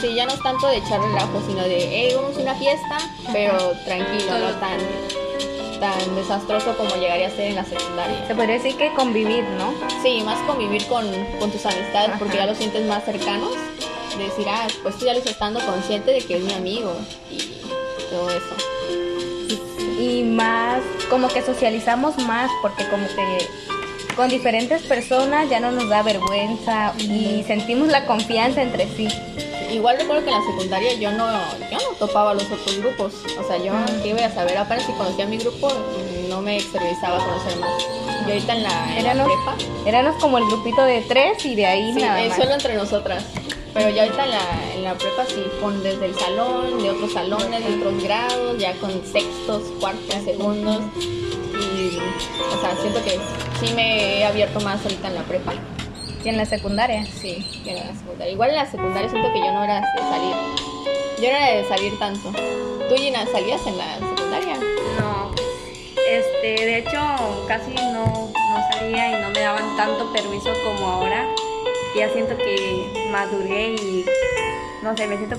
Sí, 0.00 0.14
ya 0.14 0.26
no 0.26 0.32
es 0.32 0.40
tanto 0.40 0.66
de 0.68 0.78
echar 0.78 1.00
relajo, 1.00 1.42
sino 1.46 1.62
de, 1.62 1.76
hey, 1.76 2.12
vamos 2.14 2.36
a 2.36 2.40
una 2.40 2.54
fiesta, 2.54 2.98
pero 3.32 3.56
tranquilo, 3.84 4.38
no 4.38 4.50
tan, 4.58 4.78
tan 5.80 6.14
desastroso 6.16 6.76
como 6.76 6.94
llegaría 6.96 7.28
a 7.28 7.30
ser 7.30 7.48
en 7.48 7.54
la 7.56 7.64
secundaria. 7.64 8.26
Se 8.26 8.34
podría 8.34 8.54
decir 8.54 8.76
que 8.76 8.92
convivir, 8.94 9.44
¿no? 9.58 9.72
Sí, 10.02 10.22
más 10.24 10.38
convivir 10.46 10.86
con, 10.86 11.06
con 11.38 11.50
tus 11.50 11.64
amistades, 11.66 12.10
Ajá. 12.10 12.18
porque 12.18 12.36
ya 12.36 12.46
los 12.46 12.58
sientes 12.58 12.86
más 12.86 13.04
cercanos. 13.04 13.50
De 14.16 14.24
decir, 14.24 14.46
ah, 14.48 14.68
pues 14.84 14.96
tú 14.96 15.06
ya 15.06 15.12
lo 15.12 15.18
estás 15.18 15.32
estando 15.32 15.58
consciente 15.58 16.12
de 16.12 16.20
que 16.20 16.36
es 16.36 16.42
mi 16.42 16.52
amigo 16.52 16.94
y 17.30 17.38
todo 18.10 18.30
eso. 18.30 18.54
Y 19.98 20.22
más, 20.22 20.82
como 21.10 21.26
que 21.28 21.42
socializamos 21.42 22.16
más 22.18 22.48
porque 22.62 22.88
como 22.88 23.08
que 23.08 23.48
con 24.16 24.28
diferentes 24.28 24.82
personas 24.82 25.48
ya 25.50 25.60
no 25.60 25.72
nos 25.72 25.88
da 25.88 26.02
vergüenza 26.02 26.92
y 26.98 27.44
sentimos 27.46 27.88
la 27.88 28.06
confianza 28.06 28.62
entre 28.62 28.86
sí. 28.96 29.08
Igual 29.72 29.98
recuerdo 29.98 30.24
que 30.24 30.30
en 30.30 30.38
la 30.38 30.46
secundaria 30.52 30.94
yo 30.94 31.10
no, 31.12 31.26
yo 31.70 31.78
no 31.78 31.96
topaba 31.98 32.34
los 32.34 32.44
otros 32.44 32.78
grupos. 32.78 33.14
O 33.40 33.46
sea, 33.46 33.56
yo 33.56 33.72
qué 34.02 34.10
iba 34.10 34.24
a 34.24 34.30
saber, 34.30 34.56
apenas 34.56 34.84
si 34.84 34.92
conocía 34.92 35.26
mi 35.26 35.38
grupo, 35.38 35.68
no 36.28 36.40
me 36.42 36.56
exteriorizaba 36.56 37.16
a 37.16 37.26
conocer 37.26 37.58
más. 37.58 37.70
Y 38.26 38.30
ahorita 38.30 38.52
en 38.54 38.62
la, 38.62 38.96
en 38.98 39.04
la 39.04 39.12
Éramos, 39.12 39.26
prepa, 39.26 39.56
éramos 39.86 40.22
como 40.22 40.38
el 40.38 40.44
grupito 40.46 40.82
de 40.84 41.00
tres 41.02 41.44
y 41.44 41.56
de 41.56 41.66
ahí 41.66 41.92
sí, 41.92 42.00
nada 42.00 42.22
eh, 42.22 42.28
más. 42.28 42.38
solo 42.38 42.54
entre 42.54 42.74
nosotras. 42.74 43.24
Pero 43.74 43.90
ya 43.90 44.04
ahorita 44.04 44.24
en 44.24 44.30
la, 44.30 44.74
en 44.74 44.84
la 44.84 44.94
prepa 44.94 45.26
sí, 45.26 45.44
con 45.60 45.82
desde 45.82 46.06
el 46.06 46.14
salón, 46.14 46.80
de 46.80 46.90
otros 46.90 47.12
salones, 47.12 47.66
de 47.66 47.74
otros 47.74 48.02
grados, 48.04 48.56
ya 48.56 48.72
con 48.74 48.90
sextos, 49.04 49.62
cuartos, 49.80 50.14
segundos. 50.24 50.80
Y, 50.96 51.98
o 51.98 52.60
sea, 52.60 52.76
siento 52.80 53.02
que 53.02 53.18
sí 53.60 53.74
me 53.74 54.20
he 54.20 54.24
abierto 54.24 54.60
más 54.60 54.80
ahorita 54.84 55.08
en 55.08 55.14
la 55.16 55.22
prepa. 55.22 55.54
Y 56.24 56.28
en 56.28 56.36
la 56.36 56.46
secundaria. 56.46 57.04
Sí, 57.04 57.44
en 57.66 57.74
la 57.74 57.92
secundaria. 57.92 58.32
Igual 58.32 58.50
en 58.50 58.56
la 58.56 58.70
secundaria 58.70 59.10
siento 59.10 59.32
que 59.32 59.40
yo 59.40 59.52
no 59.52 59.64
era 59.64 59.80
de 59.80 60.00
salir. 60.02 60.36
Yo 61.20 61.30
no 61.30 61.36
era 61.36 61.56
de 61.56 61.64
salir 61.68 61.98
tanto. 61.98 62.32
¿Tú, 62.88 62.94
Gina, 62.94 63.26
salías 63.26 63.66
en 63.66 63.76
la 63.76 63.94
secundaria? 63.98 64.54
no, 65.00 65.32
este, 66.08 66.64
de 66.64 66.78
hecho 66.78 67.00
casi 67.48 67.74
no, 67.74 68.30
no 68.30 68.72
salía 68.72 69.18
y 69.18 69.22
no 69.22 69.30
me 69.30 69.40
daban 69.40 69.76
tanto 69.76 70.12
permiso 70.12 70.50
como 70.64 70.86
ahora. 70.86 71.26
Ya 71.96 72.12
siento 72.12 72.36
que 72.36 73.08
maduré 73.10 73.74
y 73.74 74.04
no 74.82 74.96
sé, 74.96 75.06
me 75.06 75.16
siento, 75.16 75.36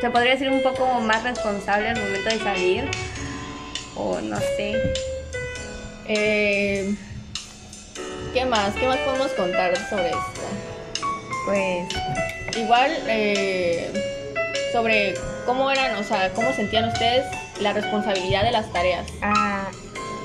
se 0.00 0.10
podría 0.10 0.32
decir 0.32 0.50
un 0.50 0.62
poco 0.62 0.86
más 1.00 1.22
responsable 1.22 1.88
al 1.88 2.00
momento 2.00 2.30
de 2.30 2.38
salir. 2.38 2.90
O 3.94 4.20
no 4.20 4.38
sé. 4.38 4.74
Eh, 6.08 6.94
¿Qué 8.32 8.44
más? 8.46 8.74
¿Qué 8.74 8.86
más 8.86 8.98
podemos 8.98 9.30
contar 9.32 9.76
sobre 9.88 10.08
esto? 10.08 10.40
Pues 11.44 11.86
Igual, 12.56 12.92
eh, 13.08 13.90
sobre 14.72 15.14
cómo 15.46 15.70
eran, 15.70 15.96
o 15.96 16.04
sea, 16.04 16.32
cómo 16.34 16.52
sentían 16.52 16.88
ustedes 16.88 17.24
la 17.60 17.72
responsabilidad 17.72 18.44
de 18.44 18.50
las 18.52 18.70
tareas. 18.72 19.06
ah, 19.22 19.70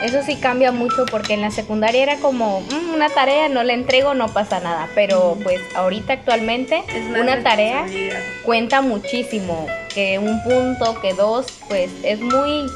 Eso 0.01 0.21
sí 0.23 0.35
cambia 0.35 0.71
mucho 0.71 1.05
porque 1.09 1.33
en 1.33 1.41
la 1.41 1.49
secundaria 1.51 2.03
era 2.03 2.15
como 2.17 2.61
"Mm, 2.61 2.93
una 2.93 3.09
tarea, 3.09 3.49
no 3.49 3.63
la 3.63 3.73
entrego, 3.73 4.13
no 4.13 4.27
pasa 4.27 4.59
nada. 4.59 4.87
Pero 4.95 5.37
pues 5.43 5.59
ahorita 5.75 6.13
actualmente 6.13 6.83
una 7.19 7.41
tarea 7.43 7.85
cuenta 8.43 8.81
muchísimo. 8.81 9.65
Que 9.93 10.19
un 10.19 10.41
punto, 10.43 10.99
que 11.01 11.13
dos, 11.13 11.47
pues 11.67 11.89
es 12.03 12.19
muy... 12.19 12.67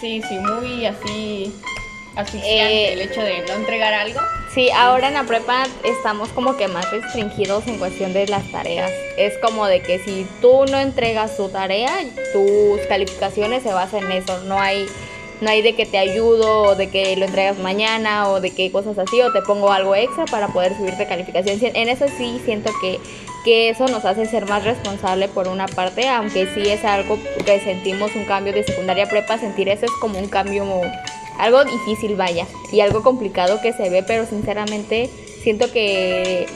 Sí, 0.00 0.20
sí, 0.28 0.38
muy 0.38 0.84
así 0.86 1.54
asfixiante 2.16 2.84
Eh, 2.90 2.92
el 2.92 3.00
hecho 3.00 3.22
de 3.22 3.42
no 3.46 3.54
entregar 3.54 3.92
algo. 3.94 4.20
Sí, 4.52 4.70
ahora 4.70 5.08
en 5.08 5.14
la 5.14 5.24
prepa 5.24 5.64
estamos 5.84 6.28
como 6.30 6.56
que 6.56 6.68
más 6.68 6.88
restringidos 6.92 7.66
en 7.66 7.78
cuestión 7.78 8.12
de 8.12 8.26
las 8.28 8.44
tareas. 8.52 8.90
Es 9.16 9.36
como 9.38 9.66
de 9.66 9.80
que 9.82 9.98
si 10.00 10.26
tú 10.40 10.64
no 10.66 10.78
entregas 10.78 11.36
tu 11.36 11.48
tarea, 11.48 11.90
tus 12.32 12.80
calificaciones 12.88 13.62
se 13.62 13.72
basan 13.72 14.04
en 14.04 14.12
eso. 14.12 14.40
No 14.44 14.60
hay, 14.60 14.86
no 15.40 15.50
hay 15.50 15.62
de 15.62 15.74
que 15.74 15.86
te 15.86 15.98
ayudo 15.98 16.62
o 16.62 16.74
de 16.74 16.88
que 16.88 17.16
lo 17.16 17.24
entregas 17.24 17.58
mañana 17.58 18.30
o 18.30 18.40
de 18.40 18.50
que 18.50 18.70
cosas 18.70 18.98
así 18.98 19.20
o 19.20 19.32
te 19.32 19.42
pongo 19.42 19.70
algo 19.70 19.94
extra 19.94 20.24
para 20.26 20.48
poder 20.48 20.76
subirte 20.76 21.06
calificación. 21.06 21.58
En 21.74 21.88
eso 21.88 22.06
sí 22.16 22.40
siento 22.44 22.70
que, 22.80 23.00
que 23.44 23.68
eso 23.68 23.86
nos 23.88 24.04
hace 24.04 24.26
ser 24.26 24.46
más 24.46 24.64
responsable 24.64 25.28
por 25.28 25.48
una 25.48 25.66
parte, 25.66 26.08
aunque 26.08 26.46
sí 26.54 26.68
es 26.68 26.84
algo 26.84 27.18
que 27.44 27.60
sentimos 27.60 28.14
un 28.14 28.24
cambio 28.24 28.52
de 28.52 28.64
secundaria 28.64 29.08
prepa, 29.08 29.38
sentir 29.38 29.68
eso 29.68 29.86
es 29.86 29.92
como 30.00 30.18
un 30.18 30.28
cambio 30.28 30.64
algo 31.38 31.64
difícil, 31.64 32.16
vaya, 32.16 32.46
y 32.72 32.80
algo 32.80 33.02
complicado 33.02 33.60
que 33.60 33.72
se 33.72 33.90
ve, 33.90 34.02
pero 34.02 34.24
sinceramente 34.26 35.10
siento 35.42 35.70
que 35.72 36.46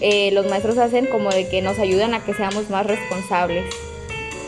eh, 0.00 0.30
los 0.32 0.46
maestros 0.46 0.78
hacen 0.78 1.06
como 1.06 1.30
de 1.30 1.48
que 1.48 1.60
nos 1.60 1.78
ayudan 1.78 2.14
a 2.14 2.24
que 2.24 2.34
seamos 2.34 2.70
más 2.70 2.86
responsables. 2.86 3.64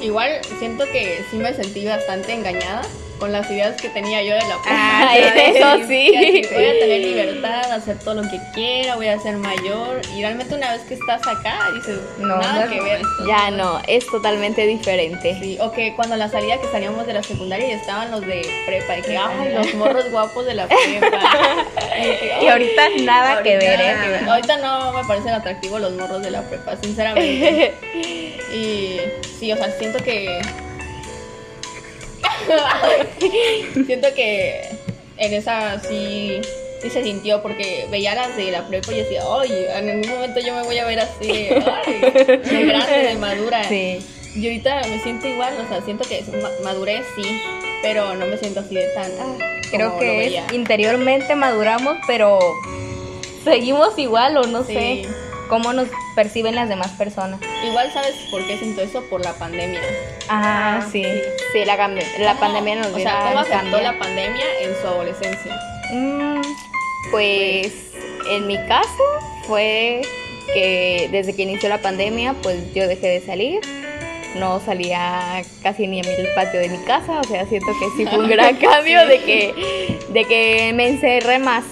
Igual 0.00 0.40
siento 0.58 0.84
que 0.86 1.22
sí 1.30 1.36
me 1.36 1.52
sentí 1.52 1.84
bastante 1.84 2.32
engañada 2.32 2.82
con 3.20 3.30
las 3.30 3.48
ideas 3.50 3.80
que 3.80 3.90
tenía 3.90 4.22
yo 4.22 4.34
de 4.34 4.40
la 4.40 4.56
prepa. 4.62 4.70
Ah, 4.70 5.16
eso 5.16 5.86
sí. 5.86 6.12
así, 6.16 6.42
Voy 6.52 6.64
a 6.64 6.72
tener 6.72 7.00
libertad, 7.00 7.72
hacer 7.72 7.98
todo 7.98 8.14
lo 8.14 8.22
que 8.22 8.40
quiera, 8.54 8.96
voy 8.96 9.08
a 9.08 9.20
ser 9.20 9.36
mayor. 9.36 10.00
Y 10.16 10.22
realmente 10.22 10.54
una 10.54 10.72
vez 10.72 10.80
que 10.82 10.94
estás 10.94 11.20
acá, 11.26 11.58
dices, 11.74 12.00
No, 12.18 12.38
nada 12.38 12.64
no, 12.64 12.72
que 12.72 12.80
ver. 12.80 13.02
Ya 13.28 13.50
no, 13.50 13.80
es 13.86 14.06
totalmente 14.06 14.66
diferente. 14.66 15.38
Sí, 15.40 15.58
o 15.60 15.70
que 15.70 15.94
cuando 15.94 16.16
la 16.16 16.28
salida 16.28 16.58
que 16.60 16.66
salíamos 16.72 17.06
de 17.06 17.12
la 17.12 17.22
secundaria 17.22 17.68
y 17.68 17.72
estaban 17.72 18.10
los 18.10 18.22
de 18.22 18.42
prepa, 18.66 18.98
y 18.98 19.02
que, 19.02 19.16
ay, 19.16 19.52
los 19.54 19.74
morros 19.74 20.10
guapos 20.10 20.46
de 20.46 20.54
la 20.54 20.66
prepa. 20.66 21.20
Y 22.00 22.16
que, 22.16 22.44
Y 22.44 22.48
ahorita 22.48 22.82
nada 23.02 23.42
que 23.42 23.58
ver, 23.58 23.78
¿eh? 23.78 24.20
Ahorita 24.26 24.56
no 24.56 24.92
me 24.92 25.04
parecen 25.04 25.34
atractivos 25.34 25.82
los 25.82 25.92
morros 25.92 26.22
de 26.22 26.30
la 26.30 26.40
prepa, 26.42 26.76
sinceramente. 26.76 27.74
Y 28.52 28.98
sí, 29.38 29.52
o 29.52 29.56
sea, 29.56 29.70
siento 29.78 30.02
que. 30.02 30.40
siento 33.86 34.08
que 34.14 34.60
en 35.16 35.34
esa 35.34 35.78
sí, 35.80 36.40
sí 36.82 36.90
se 36.90 37.02
sintió 37.02 37.42
porque 37.42 37.86
veía 37.90 38.14
las 38.14 38.36
de 38.36 38.50
la 38.50 38.66
prepa 38.68 38.92
y 38.92 38.96
decía, 38.96 39.22
ay, 39.40 39.50
en 39.76 39.90
algún 39.90 40.08
momento 40.10 40.40
yo 40.40 40.54
me 40.54 40.62
voy 40.62 40.78
a 40.78 40.86
ver 40.86 41.00
así, 41.00 41.30
ay, 41.30 42.00
de 42.42 42.64
grande, 42.66 42.98
de 43.08 43.14
madura. 43.16 43.64
Sí. 43.68 43.98
Y 44.34 44.46
ahorita 44.46 44.82
me 44.88 45.02
siento 45.02 45.26
igual, 45.26 45.54
o 45.64 45.68
sea, 45.68 45.82
siento 45.82 46.08
que 46.08 46.22
madurez 46.62 47.02
sí, 47.16 47.42
pero 47.82 48.14
no 48.14 48.26
me 48.26 48.36
siento 48.38 48.60
así 48.60 48.76
de 48.76 48.86
tan. 48.94 49.10
ah, 49.20 49.36
Creo 49.70 49.98
que 49.98 50.26
es, 50.38 50.52
interiormente 50.52 51.34
maduramos, 51.34 51.96
pero 52.06 52.38
seguimos 53.44 53.98
igual 53.98 54.36
o 54.36 54.42
no 54.46 54.64
Sí. 54.64 54.74
sé 54.74 55.02
cómo 55.48 55.72
nos 55.72 55.88
perciben 56.20 56.54
las 56.54 56.68
demás 56.68 56.90
personas. 56.98 57.40
Igual 57.64 57.90
sabes 57.94 58.14
por 58.30 58.46
qué 58.46 58.58
siento 58.58 58.82
eso 58.82 59.02
por 59.08 59.24
la 59.24 59.32
pandemia. 59.38 59.80
Ah, 60.28 60.86
sí. 60.92 61.02
Sí, 61.54 61.64
la, 61.64 61.76
la 61.76 61.86
¿Cómo- 62.34 62.40
pandemia 62.40 62.74
nos 62.76 62.88
O 62.88 62.98
sea, 62.98 63.20
¿cómo 63.28 63.38
afectó 63.38 63.80
la 63.80 63.98
pandemia 63.98 64.44
en 64.62 64.74
su 64.82 64.86
adolescencia? 64.86 65.58
Mm, 65.92 66.42
Pues 67.10 67.72
en 68.30 68.46
mi 68.46 68.56
caso 68.66 69.02
fue 69.46 70.02
que 70.52 71.08
desde 71.10 71.34
que 71.34 71.42
inició 71.42 71.70
la 71.70 71.78
pandemia, 71.78 72.34
pues 72.42 72.74
yo 72.74 72.86
dejé 72.86 73.08
de 73.08 73.20
salir. 73.24 73.60
No 74.36 74.60
salía 74.60 75.42
casi 75.62 75.86
ni 75.86 76.00
a 76.00 76.02
mi 76.02 76.10
patio 76.34 76.60
de 76.60 76.68
mi 76.68 76.78
casa, 76.84 77.18
o 77.18 77.24
sea, 77.24 77.46
siento 77.46 77.72
que 77.80 77.86
sí 77.96 78.06
fue 78.06 78.18
un 78.18 78.28
gran 78.28 78.56
cambio 78.68 79.06
de 79.06 79.18
que, 79.22 79.98
de 80.10 80.24
que 80.26 80.72
me 80.74 80.86
encerré 80.86 81.38
más, 81.38 81.64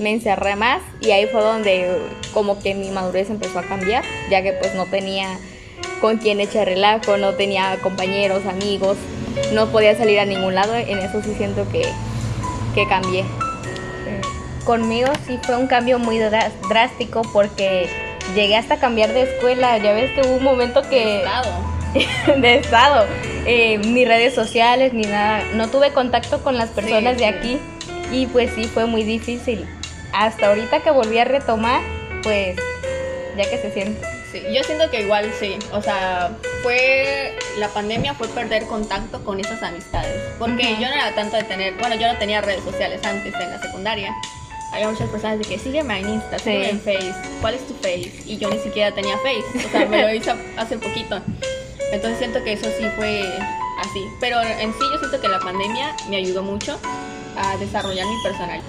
me 0.00 0.10
encerré 0.12 0.56
más 0.56 0.80
y 1.00 1.10
ahí 1.12 1.26
fue 1.26 1.40
donde 1.42 1.98
como 2.32 2.58
que 2.60 2.74
mi 2.74 2.90
madurez 2.90 3.30
empezó 3.30 3.58
a 3.58 3.62
cambiar, 3.62 4.02
ya 4.30 4.42
que 4.42 4.52
pues 4.54 4.74
no 4.74 4.86
tenía 4.86 5.38
con 6.00 6.16
quién 6.18 6.40
echar 6.40 6.66
relajo, 6.66 7.16
no 7.18 7.34
tenía 7.34 7.76
compañeros, 7.82 8.46
amigos, 8.46 8.96
no 9.52 9.66
podía 9.70 9.96
salir 9.96 10.18
a 10.18 10.24
ningún 10.24 10.54
lado, 10.54 10.74
en 10.74 10.98
eso 10.98 11.22
sí 11.22 11.34
siento 11.36 11.68
que, 11.70 11.82
que 12.74 12.88
cambié. 12.88 13.24
conmigo 14.64 15.08
sí 15.26 15.38
fue 15.42 15.56
un 15.56 15.66
cambio 15.66 15.98
muy 15.98 16.18
drástico 16.68 17.22
porque 17.32 17.88
llegué 18.34 18.56
hasta 18.56 18.78
cambiar 18.78 19.12
de 19.12 19.22
escuela. 19.22 19.78
Ya 19.78 19.92
ves 19.92 20.10
que 20.12 20.22
hubo 20.26 20.36
un 20.36 20.44
momento 20.44 20.82
que 20.88 21.18
Estado. 21.18 21.50
de 22.40 22.54
estado, 22.56 23.04
eh, 23.46 23.78
ni 23.78 24.04
redes 24.04 24.34
sociales 24.34 24.92
ni 24.92 25.02
nada. 25.02 25.42
No 25.54 25.68
tuve 25.68 25.92
contacto 25.92 26.42
con 26.42 26.56
las 26.56 26.70
personas 26.70 27.16
Sí, 27.16 27.24
de 27.24 27.28
sí. 27.30 27.36
aquí 27.36 27.58
y 28.12 28.26
pues 28.26 28.52
sí 28.54 28.64
fue 28.64 28.86
muy 28.86 29.02
difícil. 29.02 29.66
Hasta 30.12 30.48
ahorita 30.48 30.80
que 30.80 30.90
volví 30.90 31.18
a 31.18 31.24
retomar, 31.24 31.80
pues 32.22 32.56
ya 33.36 33.48
que 33.48 33.58
se 33.58 33.72
siente. 33.72 34.06
Sí, 34.32 34.42
yo 34.52 34.62
siento 34.62 34.88
que 34.90 35.00
igual 35.00 35.32
sí, 35.40 35.56
o 35.72 35.82
sea, 35.82 36.30
fue 36.62 37.36
la 37.58 37.66
pandemia 37.68 38.14
fue 38.14 38.28
perder 38.28 38.64
contacto 38.66 39.24
con 39.24 39.40
esas 39.40 39.60
amistades, 39.62 40.14
porque 40.38 40.76
yo 40.78 40.86
no 40.88 40.94
era 40.94 41.12
tanto 41.16 41.36
de 41.36 41.42
tener, 41.42 41.74
bueno, 41.74 41.96
yo 41.96 42.06
no 42.12 42.16
tenía 42.18 42.40
redes 42.40 42.62
sociales 42.62 43.00
antes 43.04 43.34
en 43.34 43.50
la 43.50 43.60
secundaria. 43.60 44.14
Había 44.72 44.88
muchas 44.88 45.08
personas 45.08 45.38
de 45.40 45.44
que 45.46 45.58
sígueme 45.58 45.98
en 45.98 46.10
Insta, 46.10 46.38
sígueme 46.38 46.64
Sí. 46.66 46.70
en 46.70 46.80
Face, 46.80 47.14
¿cuál 47.40 47.54
es 47.54 47.66
tu 47.66 47.74
Face? 47.74 48.12
Y 48.24 48.38
yo 48.38 48.48
ni 48.50 48.58
siquiera 48.60 48.94
tenía 48.94 49.16
Face, 49.18 49.66
o 49.66 49.70
sea, 49.70 49.84
me 49.86 50.00
lo 50.02 50.14
hice 50.14 50.32
hace 50.56 50.78
poquito. 50.78 51.20
Entonces 51.92 52.18
siento 52.18 52.44
que 52.44 52.52
eso 52.52 52.66
sí 52.78 52.84
fue 52.94 53.24
así, 53.80 54.04
pero 54.20 54.40
en 54.40 54.72
sí 54.72 54.78
yo 54.92 54.98
siento 55.00 55.20
que 55.20 55.26
la 55.26 55.40
pandemia 55.40 55.96
me 56.08 56.18
ayudó 56.18 56.44
mucho 56.44 56.78
a 57.36 57.56
desarrollar 57.56 58.06
mi 58.06 58.22
personalidad 58.22 58.62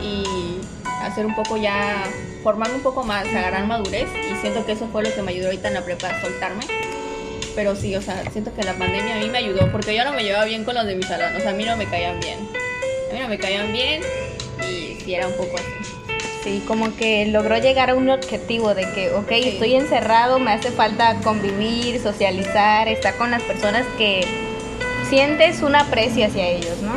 y 0.00 0.60
hacer 1.02 1.26
un 1.26 1.34
poco 1.34 1.56
ya, 1.56 2.04
formarme 2.42 2.76
un 2.76 2.82
poco 2.82 3.02
más, 3.04 3.26
agarrar 3.26 3.66
madurez 3.66 4.08
y 4.30 4.34
siento 4.40 4.64
que 4.64 4.72
eso 4.72 4.88
fue 4.90 5.02
lo 5.02 5.14
que 5.14 5.22
me 5.22 5.32
ayudó 5.32 5.46
ahorita 5.46 5.68
en 5.68 5.74
la 5.74 5.84
prepa 5.84 6.08
a 6.08 6.20
soltarme. 6.20 6.64
Pero 7.54 7.76
sí, 7.76 7.94
o 7.96 8.00
sea, 8.02 8.22
siento 8.32 8.54
que 8.54 8.62
la 8.62 8.72
pandemia 8.74 9.16
a 9.16 9.18
mí 9.18 9.28
me 9.28 9.38
ayudó 9.38 9.70
porque 9.70 9.94
yo 9.94 10.04
no 10.04 10.12
me 10.12 10.24
llevaba 10.24 10.44
bien 10.46 10.64
con 10.64 10.74
los 10.74 10.86
de 10.86 10.94
mi 10.94 11.02
salón, 11.02 11.36
o 11.36 11.40
sea, 11.40 11.50
a 11.50 11.54
mí 11.54 11.64
no 11.64 11.76
me 11.76 11.86
caían 11.86 12.18
bien. 12.20 12.38
A 13.10 13.14
mí 13.14 13.20
no 13.20 13.28
me 13.28 13.38
caían 13.38 13.72
bien 13.72 14.00
y 14.68 14.96
sí 15.04 15.14
era 15.14 15.26
un 15.28 15.34
poco 15.34 15.56
así. 15.56 15.92
Sí, 16.42 16.62
como 16.66 16.96
que 16.96 17.26
logró 17.26 17.56
llegar 17.58 17.90
a 17.90 17.94
un 17.94 18.08
objetivo 18.10 18.74
de 18.74 18.90
que, 18.92 19.10
ok, 19.12 19.28
Sí. 19.28 19.48
estoy 19.50 19.74
encerrado, 19.74 20.38
me 20.40 20.50
hace 20.52 20.70
falta 20.72 21.14
convivir, 21.22 22.00
socializar, 22.00 22.88
estar 22.88 23.14
con 23.16 23.30
las 23.30 23.42
personas 23.42 23.84
que 23.96 24.26
sientes 25.08 25.62
un 25.62 25.76
aprecio 25.76 26.26
hacia 26.26 26.48
ellos, 26.48 26.78
¿no? 26.80 26.92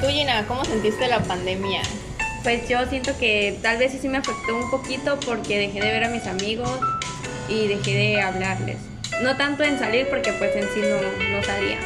Tú, 0.00 0.08
Gina, 0.08 0.44
¿cómo 0.46 0.64
sentiste 0.64 1.06
la 1.08 1.20
pandemia? 1.20 1.80
Pues 2.44 2.68
yo 2.68 2.84
siento 2.86 3.16
que 3.18 3.58
tal 3.62 3.78
vez 3.78 3.92
sí, 4.00 4.06
me 4.08 4.18
afectó 4.18 4.54
un 4.54 4.70
poquito 4.70 5.18
porque 5.20 5.58
dejé 5.58 5.80
de 5.80 5.90
ver 5.90 6.04
a 6.04 6.08
mis 6.08 6.26
amigos 6.26 6.70
y 7.48 7.66
dejé 7.68 7.94
de 7.94 8.20
hablarles. 8.20 8.76
No 9.22 9.36
tanto 9.36 9.62
en 9.64 9.78
salir 9.78 10.06
porque 10.08 10.32
pues 10.34 10.54
en 10.54 10.62
sí 10.64 10.80
no, 10.82 11.28
no 11.36 11.42
salía. 11.42 11.78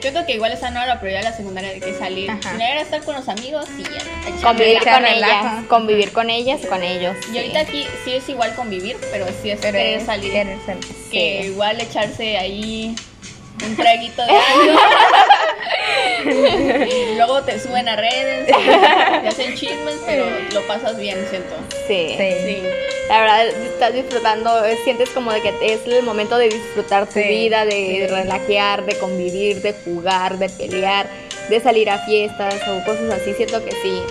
Yo 0.00 0.10
creo 0.10 0.26
que 0.26 0.34
igual 0.34 0.50
esa 0.52 0.70
no 0.70 0.78
era 0.82 0.94
la 0.94 1.00
prioridad 1.00 1.20
de 1.22 1.30
la 1.30 1.36
secundaria 1.36 1.72
de 1.72 1.80
que 1.80 1.94
salir. 1.94 2.28
Si 2.42 2.62
era 2.62 2.80
estar 2.80 3.02
con 3.04 3.14
los 3.14 3.28
amigos, 3.28 3.66
sí, 3.76 3.84
ya. 3.84 4.42
Convivir 4.42 4.78
con 4.82 5.02
relajo. 5.02 5.14
ellas, 5.48 5.64
convivir 5.68 6.12
con 6.12 6.30
ellas 6.30 6.60
y 6.62 6.66
con 6.66 6.82
ellos. 6.82 7.16
Y 7.32 7.38
ahorita 7.38 7.60
aquí 7.60 7.86
sí 8.04 8.14
es 8.14 8.28
igual 8.28 8.54
convivir, 8.56 8.96
pero 9.12 9.26
sí 9.42 9.50
es 9.50 9.60
Pero 9.60 9.78
querer 9.78 10.04
salir. 10.04 10.32
querer. 10.32 10.58
Que 11.10 11.40
Sí. 11.42 11.48
igual 11.48 11.80
echarse 11.80 12.36
ahí 12.36 12.94
un 13.64 13.76
traguito 13.76 14.22
de 14.24 14.30
algo. 14.52 14.80
Luego 17.42 17.58
te 17.58 17.58
suben 17.58 17.88
a 17.88 17.96
redes, 17.96 18.46
te 19.22 19.28
hacen 19.28 19.54
chismes, 19.54 19.96
pero 20.06 20.26
lo 20.52 20.66
pasas 20.66 20.96
bien, 20.98 21.18
siento. 21.30 21.54
Sí. 21.86 22.14
Sí. 22.16 22.34
Sí. 22.44 22.62
La 23.08 23.20
verdad, 23.20 23.46
estás 23.48 23.92
disfrutando, 23.92 24.64
eh, 24.64 24.78
sientes 24.84 25.10
como 25.10 25.32
de 25.32 25.42
que 25.42 25.52
es 25.60 25.80
el 25.86 26.02
momento 26.02 26.38
de 26.38 26.48
disfrutar 26.48 27.06
tu 27.06 27.14
Sí, 27.14 27.22
vida, 27.24 27.64
de 27.64 28.06
relajear, 28.08 28.84
de 28.86 28.96
convivir, 28.98 29.60
de 29.60 29.74
jugar, 29.84 30.38
de 30.38 30.48
pelear, 30.48 31.06
de 31.50 31.60
salir 31.60 31.90
a 31.90 31.98
fiestas 31.98 32.54
o 32.68 32.84
cosas 32.84 33.10
así. 33.20 33.34
Siento 33.34 33.62
que 33.64 33.72
sí. 33.72 34.02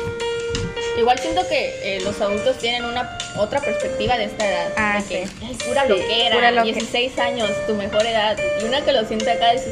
Igual 0.99 1.17
siento 1.19 1.47
que 1.47 1.73
eh, 1.83 2.01
los 2.03 2.19
adultos 2.21 2.57
tienen 2.57 2.83
una 2.85 3.17
otra 3.37 3.59
perspectiva 3.61 4.17
de 4.17 4.25
esta 4.25 4.45
edad. 4.47 4.69
Ah, 4.75 5.01
de 5.01 5.07
que 5.07 5.25
sí. 5.27 5.33
es 5.49 5.63
pura 5.63 5.83
Sí, 5.83 5.89
loquera, 5.89 6.35
pura 6.35 6.51
loque- 6.51 6.73
16 6.73 7.17
años, 7.17 7.49
tu 7.65 7.73
mejor 7.75 8.05
edad. 8.05 8.37
Y 8.61 8.65
una 8.65 8.81
que 8.81 8.91
lo 8.91 9.05
siente 9.05 9.31
acá 9.31 9.53
es, 9.53 9.63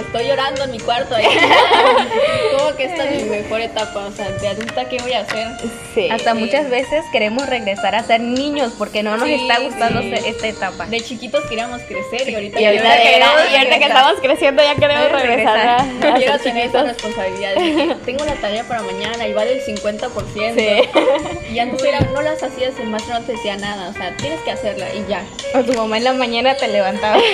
estoy 0.00 0.26
llorando 0.26 0.64
en 0.64 0.70
mi 0.72 0.78
cuarto. 0.78 1.14
ahí. 1.14 1.26
Como 2.58 2.76
que 2.76 2.84
esta 2.84 3.04
es 3.08 3.22
mi 3.22 3.28
mejor 3.30 3.60
etapa, 3.60 4.06
o 4.06 4.12
sea, 4.12 4.30
de 4.30 4.48
adulta, 4.48 4.88
¿qué 4.88 4.98
voy 4.98 5.12
a 5.12 5.20
hacer? 5.20 5.46
Sí. 5.94 6.08
Hasta 6.10 6.32
Sí. 6.32 6.38
muchas 6.38 6.70
veces 6.70 7.04
queremos 7.12 7.46
regresar 7.48 7.94
a 7.94 8.02
ser 8.04 8.20
niños 8.20 8.72
porque 8.78 9.02
no 9.02 9.16
nos 9.16 9.26
Sí, 9.26 9.34
está 9.34 9.58
gustando 9.60 10.00
sí. 10.02 10.12
esta 10.26 10.46
etapa. 10.48 10.86
De 10.86 11.00
chiquitos 11.00 11.44
queríamos 11.46 11.80
crecer 11.82 12.28
y 12.28 12.34
ahorita, 12.34 12.60
Y 12.60 12.64
ahorita, 12.66 12.94
de 12.94 13.02
queremos 13.02 13.30
y 13.34 13.36
ahorita 13.36 13.54
que 13.60 13.68
regresar. 13.70 13.90
estamos 13.90 14.20
creciendo 14.20 14.62
ya 14.62 14.74
queremos 14.76 15.06
Queremos 15.06 15.22
regresar 15.22 15.58
a, 15.58 15.76
regresar. 15.78 16.10
a 16.10 16.14
quiero 16.16 16.32
ser 16.34 16.42
tener 16.42 16.62
chiquitos. 16.64 16.82
esa 16.82 16.92
responsabilidad 16.92 17.54
de 17.54 17.60
que 17.88 17.94
tengo 18.06 18.24
la 18.24 18.34
tarea 18.34 18.64
para 18.64 18.82
mañana 18.82 19.26
y 19.26 19.32
va 19.32 19.44
del 19.44 19.60
50%. 19.64 20.54
Sí. 20.54 21.52
Y 21.54 21.58
antes 21.58 21.82
era, 21.84 22.00
no 22.00 22.22
las 22.22 22.42
hacías, 22.42 22.78
el 22.78 22.88
maestro 22.88 23.14
no 23.18 23.26
te 23.26 23.32
decía 23.32 23.56
nada, 23.56 23.88
o 23.88 23.92
sea, 23.92 24.14
tienes 24.16 24.40
que 24.42 24.50
hacerla 24.52 24.86
y 24.94 25.04
ya. 25.08 25.22
O 25.54 25.62
tu 25.64 25.72
mamá 25.74 25.98
en 25.98 26.04
la 26.04 26.12
mañana 26.12 26.54
te 26.56 26.68
levantaba. 26.68 27.18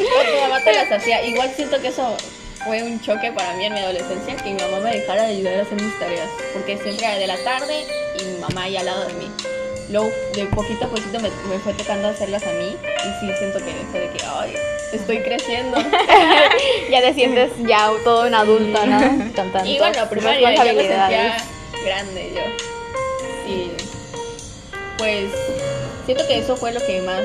O 0.00 0.22
tu 0.34 0.40
mamá 0.42 0.60
te 0.64 0.72
las 0.72 0.90
hacía. 0.90 1.22
Igual 1.24 1.50
siento 1.54 1.80
que 1.80 1.89
eso 1.90 2.16
fue 2.64 2.82
un 2.82 3.00
choque 3.00 3.32
para 3.32 3.54
mí 3.54 3.64
en 3.64 3.74
mi 3.74 3.80
adolescencia, 3.80 4.36
que 4.36 4.50
mi 4.54 4.60
mamá 4.60 4.78
me 4.80 4.96
dejara 4.96 5.24
de 5.24 5.34
ayudar 5.34 5.54
a 5.54 5.62
hacer 5.62 5.80
mis 5.80 5.98
tareas, 5.98 6.28
porque 6.52 6.78
siempre 6.78 7.04
era 7.06 7.18
de 7.18 7.26
la 7.26 7.36
tarde 7.42 7.84
y 8.20 8.24
mi 8.24 8.38
mamá 8.38 8.62
ahí 8.64 8.76
al 8.76 8.86
lado 8.86 9.06
de 9.06 9.14
mí. 9.14 9.30
Luego, 9.90 10.08
de 10.34 10.46
poquito 10.46 10.84
a 10.84 10.88
poquito 10.88 11.18
me, 11.18 11.30
me 11.48 11.58
fue 11.58 11.72
tocando 11.74 12.08
hacerlas 12.08 12.44
a 12.44 12.52
mí 12.52 12.76
y 12.76 13.20
sí 13.20 13.32
siento 13.38 13.58
que 13.58 13.72
fue 13.90 14.00
de 14.00 14.10
que, 14.10 14.24
ay, 14.24 14.54
estoy 14.92 15.18
creciendo. 15.18 15.78
Ya 16.90 17.00
te 17.00 17.14
sientes 17.14 17.52
ya 17.66 17.88
todo 18.04 18.26
un 18.26 18.34
adulto, 18.34 18.84
¿no? 18.86 18.98
Con 19.00 19.32
tantas 19.32 19.66
Y 19.66 19.78
bueno, 19.78 20.08
primaria 20.08 20.52
ya 20.54 20.64
me 20.64 20.80
sentía 20.80 21.36
grande 21.84 22.32
yo. 22.34 23.52
Y 23.52 23.70
pues 24.98 25.30
siento 26.04 26.26
que 26.26 26.38
eso 26.38 26.56
fue 26.56 26.72
lo 26.72 26.80
que 26.84 27.00
más 27.02 27.22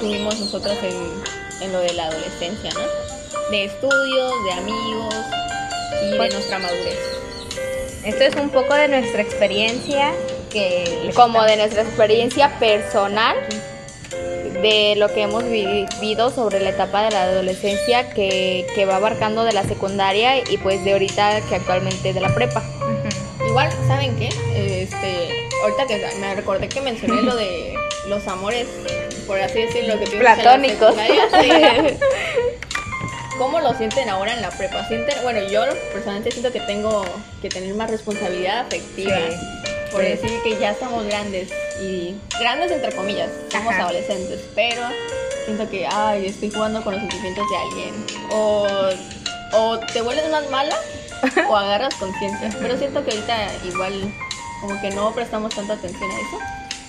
tuvimos 0.00 0.38
nosotros 0.38 0.76
en, 0.82 1.64
en 1.64 1.72
lo 1.72 1.80
de 1.80 1.92
la 1.94 2.06
adolescencia, 2.06 2.70
¿no? 2.74 3.21
De 3.52 3.66
estudios, 3.66 4.32
de 4.46 4.52
amigos 4.52 5.14
y 6.06 6.10
de 6.12 6.28
nuestra 6.30 6.58
madurez. 6.58 6.98
Esto 8.02 8.24
es 8.24 8.34
un 8.36 8.48
poco 8.48 8.72
de 8.72 8.88
nuestra 8.88 9.20
experiencia 9.20 10.10
que 10.50 11.10
como 11.14 11.42
de 11.44 11.58
nuestra 11.58 11.82
experiencia 11.82 12.58
personal 12.58 13.36
de 14.62 14.94
lo 14.96 15.12
que 15.12 15.24
hemos 15.24 15.44
vivido 15.44 16.30
sobre 16.30 16.60
la 16.60 16.70
etapa 16.70 17.02
de 17.02 17.10
la 17.10 17.24
adolescencia 17.24 18.08
que, 18.08 18.66
que 18.74 18.86
va 18.86 18.96
abarcando 18.96 19.44
de 19.44 19.52
la 19.52 19.64
secundaria 19.64 20.38
y 20.38 20.56
pues 20.56 20.82
de 20.82 20.92
ahorita 20.94 21.42
que 21.42 21.56
actualmente 21.56 22.14
de 22.14 22.20
la 22.22 22.34
prepa. 22.34 22.62
Igual, 23.46 23.70
¿saben 23.86 24.16
qué? 24.16 24.30
Este, 24.54 25.48
ahorita 25.62 25.86
que 25.88 26.18
me 26.20 26.34
recordé 26.34 26.70
que 26.70 26.80
mencioné 26.80 27.20
lo 27.20 27.36
de 27.36 27.74
los 28.08 28.26
amores, 28.28 28.66
por 29.26 29.38
así 29.38 29.60
decirlo, 29.60 29.98
que 29.98 30.04
en 30.04 30.22
la 30.24 30.34
Platónicos. 30.36 30.94
secundaria, 30.94 31.88
sí. 31.90 31.98
¿Cómo 33.38 33.60
lo 33.60 33.74
sienten 33.74 34.08
ahora 34.08 34.34
en 34.34 34.42
la 34.42 34.50
prepa? 34.50 34.84
¿Sienten, 34.86 35.22
bueno, 35.22 35.40
yo 35.50 35.62
personalmente 35.92 36.30
siento 36.32 36.52
que 36.52 36.60
tengo 36.60 37.04
que 37.40 37.48
tener 37.48 37.74
más 37.74 37.90
responsabilidad 37.90 38.60
afectiva. 38.60 39.16
Por 39.90 40.02
Sí. 40.02 40.08
decir 40.08 40.40
que 40.42 40.58
ya 40.58 40.70
estamos 40.70 41.04
grandes 41.04 41.50
y 41.82 42.14
grandes 42.40 42.70
entre 42.70 42.92
comillas, 42.92 43.30
somos 43.50 43.74
Ajá. 43.74 43.84
adolescentes, 43.84 44.40
pero 44.54 44.82
siento 45.44 45.68
que, 45.68 45.86
ay, 45.86 46.26
estoy 46.26 46.50
jugando 46.50 46.82
con 46.82 46.94
los 46.94 47.00
sentimientos 47.02 47.44
de 47.50 47.56
alguien. 47.56 48.06
O, 48.30 48.66
o 49.52 49.78
te 49.92 50.00
vuelves 50.00 50.30
más 50.30 50.48
mala 50.50 50.74
o 51.48 51.56
agarras 51.56 51.94
conciencia. 51.96 52.50
Pero 52.60 52.76
siento 52.78 53.04
que 53.04 53.10
ahorita 53.12 53.36
igual 53.64 54.10
como 54.60 54.80
que 54.80 54.90
no 54.90 55.12
prestamos 55.14 55.54
tanta 55.54 55.74
atención 55.74 56.10
a 56.10 56.20
eso 56.20 56.38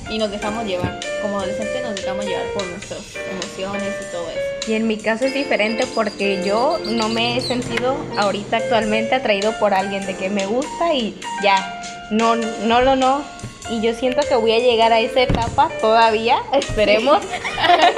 y 0.09 0.17
nos 0.17 0.31
dejamos 0.31 0.65
llevar. 0.65 0.99
Como 1.21 1.37
adolescentes 1.39 1.81
nos 1.83 1.95
dejamos 1.95 2.25
llevar 2.25 2.45
por 2.53 2.65
nuestras 2.67 3.01
emociones 3.15 3.93
y 4.01 4.11
todo 4.11 4.29
eso. 4.29 4.71
Y 4.71 4.73
en 4.75 4.87
mi 4.87 4.97
caso 4.97 5.25
es 5.25 5.33
diferente 5.33 5.85
porque 5.93 6.41
yo 6.45 6.79
no 6.85 7.09
me 7.09 7.37
he 7.37 7.41
sentido 7.41 7.97
ahorita 8.17 8.57
actualmente 8.57 9.15
atraído 9.15 9.57
por 9.59 9.73
alguien 9.73 10.05
de 10.05 10.15
que 10.15 10.29
me 10.29 10.45
gusta 10.45 10.93
y 10.93 11.19
ya, 11.41 11.81
no, 12.11 12.35
no, 12.35 12.81
no, 12.81 12.95
no. 12.95 13.23
Y 13.69 13.81
yo 13.81 13.93
siento 13.93 14.21
que 14.27 14.35
voy 14.35 14.51
a 14.51 14.59
llegar 14.59 14.91
a 14.91 14.99
esa 14.99 15.21
etapa 15.21 15.69
todavía, 15.79 16.43
esperemos, 16.53 17.19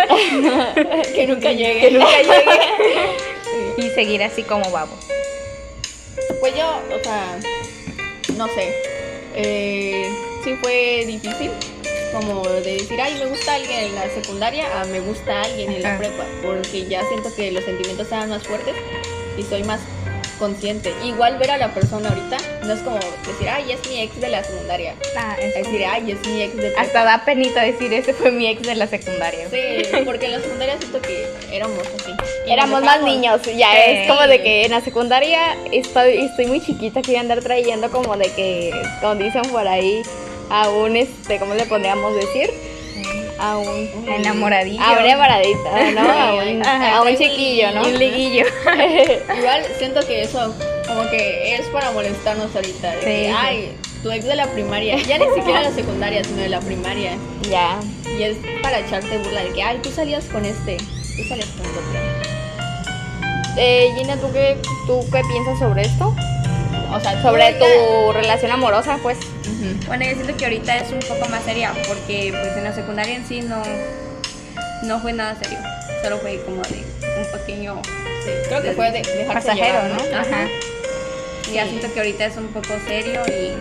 que 1.16 1.28
nunca 1.28 1.52
llegue. 1.54 1.80
que 1.82 1.92
nunca 1.92 2.22
llegue 2.22 3.18
y 3.78 3.90
seguir 3.90 4.24
así 4.24 4.44
como 4.44 4.70
vamos. 4.72 5.00
Pues 6.40 6.56
yo, 6.56 6.68
o 6.68 7.04
sea, 7.04 7.40
no 8.38 8.48
sé. 8.48 8.74
Eh, 9.36 10.10
sí 10.44 10.56
fue 10.62 11.04
difícil. 11.06 11.52
Como 12.14 12.48
de 12.48 12.62
decir, 12.62 13.00
ay, 13.02 13.16
me 13.20 13.26
gusta 13.26 13.56
alguien 13.56 13.80
en 13.80 13.96
la 13.96 14.10
secundaria, 14.10 14.82
a 14.82 14.86
me 14.86 15.00
gusta 15.02 15.42
alguien 15.42 15.72
en 15.72 15.82
la 15.84 15.98
prepa. 15.98 16.24
Porque 16.42 16.86
ya 16.86 17.02
siento 17.10 17.34
que 17.36 17.52
los 17.52 17.64
sentimientos 17.64 18.06
estaban 18.06 18.30
más 18.30 18.44
fuertes 18.44 18.74
y 19.38 19.44
soy 19.44 19.64
más 19.64 19.82
consciente. 20.39 20.94
Igual 21.04 21.38
ver 21.38 21.52
a 21.52 21.58
la 21.58 21.74
persona 21.74 22.10
ahorita 22.10 22.38
no 22.65 22.74
es 22.74 22.80
como 22.82 22.98
decir, 22.98 23.48
ay, 23.50 23.72
es 23.72 23.89
mi 23.89 24.02
ex 24.02 24.20
de 24.20 24.28
la 24.30 24.44
secundaria. 24.44 24.94
Ah, 25.18 25.36
es 25.41 25.56
decir, 25.56 25.86
ay, 25.86 26.12
es 26.12 26.28
mi 26.28 26.41
ex 26.41 26.54
de 26.56 26.62
prepa. 26.62 26.82
Hasta 26.82 27.04
da 27.06 27.24
penita 27.26 27.62
decir, 27.62 27.94
ese 27.94 28.13
fue 28.13 28.32
mi 28.32 28.48
ex 28.48 28.62
de 28.63 28.76
la 28.76 28.88
secundaria. 28.88 29.48
Sí, 29.50 29.84
porque 30.06 30.26
en 30.26 30.34
la 30.34 30.39
secundaria 30.41 30.78
siento 30.78 31.02
que 31.02 31.26
éramos 31.52 31.80
así. 31.80 32.12
Y 32.48 32.52
Éramos 32.52 32.82
más 32.84 33.02
niños, 33.02 33.41
ya 33.44 33.72
Sí. 33.72 33.78
es 33.91 34.08
como 34.10 34.22
de 34.28 34.41
que 34.44 34.65
en 34.65 34.72
la 34.72 34.82
secundaria 34.82 35.56
estoy, 35.72 36.26
estoy 36.26 36.48
muy 36.48 36.60
chiquita 36.62 37.02
que 37.02 37.08
voy 37.12 37.15
a 37.18 37.22
andar 37.22 37.41
trayendo 37.41 37.89
como 37.89 38.15
de 38.18 38.30
que, 38.32 38.72
como 39.02 39.15
dicen 39.15 39.41
por 39.52 39.65
ahí, 39.68 40.02
a 40.49 40.69
un, 40.69 40.95
este, 40.95 41.39
¿cómo 41.39 41.53
le 41.53 41.65
podríamos 41.65 42.15
decir? 42.15 42.49
A 43.39 43.58
un... 43.58 43.89
Enamoradillo. 44.08 44.81
A 44.81 44.93
una 44.93 45.05
enamoradita, 45.05 45.91
¿no? 45.91 46.01
A 46.12 46.34
un, 46.36 46.65
Ajá, 46.65 46.97
a 46.97 47.01
un 47.01 47.17
chiquillo, 47.17 47.71
¿no? 47.71 47.81
Un 47.81 47.99
liguillo. 47.99 48.45
Igual 49.38 49.65
siento 49.77 49.99
que 50.08 50.21
eso 50.21 50.55
como 50.88 51.10
que 51.10 51.55
es 51.55 51.67
para 51.67 51.91
molestarnos 51.91 52.55
ahorita. 52.55 52.91
De 52.91 52.99
Sí, 52.99 53.05
que, 53.05 53.34
ay, 53.36 53.77
tu 54.03 54.12
ex 54.12 54.25
de 54.25 54.36
la 54.36 54.47
primaria. 54.47 54.97
Ya 54.97 55.17
ni 55.17 55.25
siquiera 55.36 55.60
de 55.60 55.69
la 55.69 55.75
secundaria, 55.75 56.23
sino 56.23 56.41
de 56.41 56.49
la 56.49 56.60
primaria. 56.62 57.17
Ya. 57.49 57.79
Y 58.17 58.23
es 58.23 58.38
para 58.62 58.79
echarte 58.79 59.17
burla 59.17 59.43
de 59.43 59.51
que, 59.51 59.63
ay, 59.63 59.79
tú 59.81 59.91
salías 59.91 60.25
con 60.25 60.45
este, 60.45 60.77
tú 60.77 61.23
salías 61.27 61.49
con 61.49 61.65
el 61.65 61.71
otro. 61.71 62.36
Eh, 63.58 63.93
Gina, 63.97 64.17
¿tú 64.17 64.31
qué, 64.31 64.58
¿tú 64.86 64.99
qué 65.12 65.21
piensas 65.31 65.60
sobre 65.60 65.84
esto? 65.84 66.15
O 66.93 66.99
sea, 66.99 67.21
Sobre 67.21 67.53
tu 67.53 68.12
relación 68.13 68.51
amorosa, 68.51 68.97
pues. 69.01 69.17
Bueno, 69.88 70.06
yo 70.06 70.12
siento 70.15 70.36
que 70.38 70.46
ahorita 70.46 70.78
es 70.78 70.91
un 70.91 71.00
poco 71.00 71.28
más 71.30 71.44
seria 71.44 71.74
porque 71.88 72.30
pues 72.32 72.58
en 72.58 72.63
la 72.63 72.74
secundaria 72.74 73.15
en 73.15 73.26
sí 73.28 73.41
no, 73.41 73.62
no 74.84 75.00
fue 75.00 75.13
nada 75.13 75.36
serio. 75.41 75.60
Solo 76.04 76.18
fue 76.20 76.41
como 76.44 76.62
de 76.63 76.84
un 77.18 77.39
pequeño... 77.39 77.82
Sí, 78.24 78.32
creo 78.48 78.62
que 78.62 78.72
fue 78.74 78.91
de 78.91 79.00
dejarse 79.02 79.48
Pasajero, 79.48 79.82
llevar, 79.84 79.89
¿no? 80.12 80.18
Ajá. 80.18 80.48
Y 81.50 81.54
ya 81.54 81.63
Sí. 81.65 81.70
siento 81.72 81.94
que 81.94 82.00
ahorita 82.00 82.26
es 82.26 82.38
un 82.38 82.48
poco 82.48 82.70
serio 82.88 83.22
y... 83.28 83.54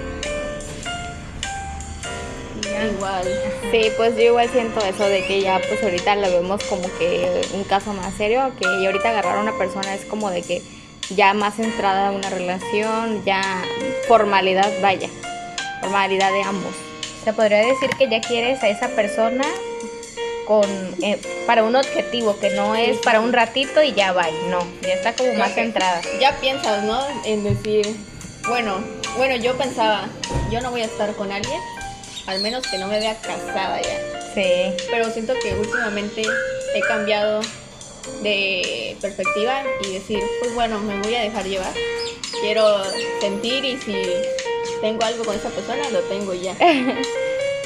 y 2.58 2.70
ya. 2.70 2.84
Igual. 2.86 3.24
Sí, 3.70 3.90
pues 3.96 4.14
yo 4.16 4.22
igual 4.22 4.48
siento 4.50 4.80
eso 4.84 5.04
de 5.04 5.24
que 5.26 5.40
ya 5.42 5.60
pues 5.68 5.82
ahorita 5.82 6.16
lo 6.16 6.30
vemos 6.30 6.62
como 6.64 6.82
que 6.98 7.42
un 7.52 7.64
caso 7.64 7.92
más 7.92 8.14
serio, 8.16 8.52
que 8.58 8.64
ya 8.64 8.86
ahorita 8.86 9.10
agarrar 9.10 9.36
a 9.38 9.40
una 9.40 9.56
persona 9.56 9.94
es 9.94 10.04
como 10.06 10.30
de 10.30 10.42
que 10.42 10.62
ya 11.10 11.34
más 11.34 11.58
entrada 11.58 12.08
a 12.08 12.10
una 12.10 12.30
relación, 12.30 13.22
ya 13.24 13.42
formalidad, 14.08 14.70
vaya, 14.80 15.08
formalidad 15.84 16.32
de 16.32 16.42
ambos. 16.42 16.74
Se 17.24 17.32
podría 17.32 17.58
decir 17.58 17.90
que 17.98 18.08
ya 18.08 18.20
quieres 18.20 18.62
a 18.62 18.68
esa 18.68 18.88
persona 18.88 19.44
con 20.46 20.64
eh, 21.02 21.20
para 21.46 21.64
un 21.64 21.76
objetivo, 21.76 22.38
que 22.38 22.50
no 22.50 22.74
es 22.74 22.98
para 22.98 23.20
un 23.20 23.32
ratito 23.32 23.82
y 23.82 23.92
ya 23.92 24.12
va, 24.12 24.26
no, 24.50 24.66
ya 24.82 24.94
está 24.94 25.14
como 25.14 25.32
más 25.34 25.54
centrada. 25.54 26.00
Ya 26.20 26.38
piensas, 26.40 26.84
¿no? 26.84 27.02
En 27.24 27.44
decir, 27.44 27.96
bueno, 28.48 28.78
bueno, 29.16 29.36
yo 29.36 29.56
pensaba, 29.56 30.08
yo 30.50 30.60
no 30.60 30.70
voy 30.70 30.82
a 30.82 30.84
estar 30.84 31.14
con 31.14 31.32
alguien, 31.32 31.60
al 32.26 32.40
menos 32.40 32.66
que 32.66 32.78
no 32.78 32.88
me 32.88 32.98
vea 32.98 33.16
casada 33.20 33.80
ya. 33.80 34.32
Sí. 34.34 34.74
Pero 34.90 35.10
siento 35.10 35.34
que 35.42 35.54
últimamente 35.54 36.22
he 36.74 36.80
cambiado 36.80 37.40
de 38.22 38.96
perspectiva 39.00 39.62
y 39.82 39.94
decir, 39.94 40.20
pues 40.40 40.54
bueno, 40.54 40.78
me 40.80 40.98
voy 41.00 41.14
a 41.14 41.22
dejar 41.22 41.44
llevar. 41.46 41.72
Quiero 42.42 42.84
sentir 43.20 43.64
y 43.64 43.78
si 43.78 43.94
tengo 44.84 45.02
algo 45.02 45.24
con 45.24 45.34
esa 45.34 45.48
persona, 45.48 45.82
lo 45.90 46.00
tengo 46.00 46.34
ya. 46.34 46.54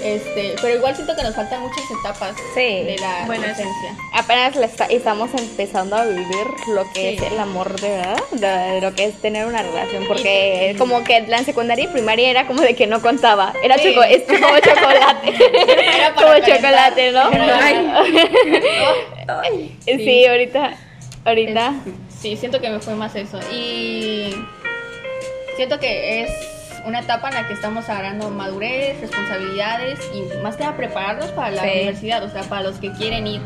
Este, 0.00 0.54
pero 0.62 0.76
igual 0.76 0.94
siento 0.94 1.16
que 1.16 1.24
nos 1.24 1.34
faltan 1.34 1.60
muchas 1.60 1.82
etapas 1.90 2.36
Sí. 2.54 2.60
de 2.84 2.96
la 3.00 3.24
Bueno, 3.26 3.42
adolescencia. 3.42 3.96
Apenas 4.14 4.54
la 4.54 4.66
está- 4.66 4.84
estamos 4.86 5.28
empezando 5.34 5.96
a 5.96 6.04
vivir 6.04 6.46
lo 6.68 6.84
que 6.92 7.00
Sí. 7.00 7.16
es 7.16 7.32
el 7.32 7.36
amor 7.40 7.80
de 7.80 7.88
verdad, 7.96 8.22
de 8.30 8.80
lo 8.80 8.94
que 8.94 9.06
es 9.06 9.20
tener 9.20 9.44
una 9.46 9.60
relación, 9.60 10.06
porque 10.06 10.76
como 10.78 11.02
que 11.02 11.22
la 11.22 11.42
secundaria 11.42 11.86
y 11.86 11.88
primaria 11.88 12.30
era 12.30 12.46
como 12.46 12.60
de 12.62 12.76
que 12.76 12.86
no 12.86 13.02
contaba, 13.02 13.52
era 13.60 13.76
Sí. 13.76 13.88
choco- 13.92 14.04
es 14.04 14.22
como 14.22 14.38
chocolate, 14.60 15.34
Era 15.34 16.14
para 16.14 16.14
como 16.14 16.26
calentar. 16.28 16.56
chocolate, 16.56 17.10
¿no? 17.10 17.22
Ay. 19.26 19.76
Sí, 19.84 19.96
Sí. 19.96 20.26
ahorita, 20.26 20.76
ahorita. 21.24 21.74
Sí, 22.20 22.36
siento 22.36 22.60
que 22.60 22.70
me 22.70 22.78
fue 22.78 22.94
más 22.94 23.16
eso. 23.16 23.40
Y 23.52 24.32
siento 25.56 25.80
que 25.80 26.22
es 26.22 26.30
una 26.88 27.00
etapa 27.00 27.28
en 27.28 27.34
la 27.34 27.46
que 27.46 27.52
estamos 27.54 27.88
agarrando 27.88 28.30
madurez, 28.30 29.00
responsabilidades 29.00 30.00
y 30.14 30.42
más 30.42 30.56
que 30.56 30.64
nada 30.64 30.76
prepararnos 30.76 31.26
para 31.32 31.50
la 31.50 31.62
Sí. 31.62 31.68
universidad, 31.72 32.24
o 32.24 32.28
sea, 32.30 32.42
para 32.44 32.62
los 32.62 32.76
que 32.78 32.90
quieren 32.92 33.26
ir. 33.26 33.40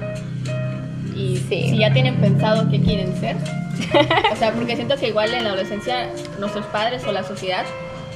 Y 1.14 1.36
Sí. 1.48 1.68
si 1.70 1.78
ya 1.78 1.92
tienen 1.92 2.16
pensado 2.16 2.70
qué 2.70 2.80
quieren 2.80 3.14
ser. 3.20 3.36
o 4.32 4.36
sea, 4.36 4.52
porque 4.52 4.76
siento 4.76 4.96
que 4.96 5.08
igual 5.08 5.32
en 5.34 5.44
la 5.44 5.50
adolescencia 5.50 6.08
nuestros 6.38 6.64
padres 6.66 7.02
o 7.06 7.12
la 7.12 7.22
sociedad 7.24 7.64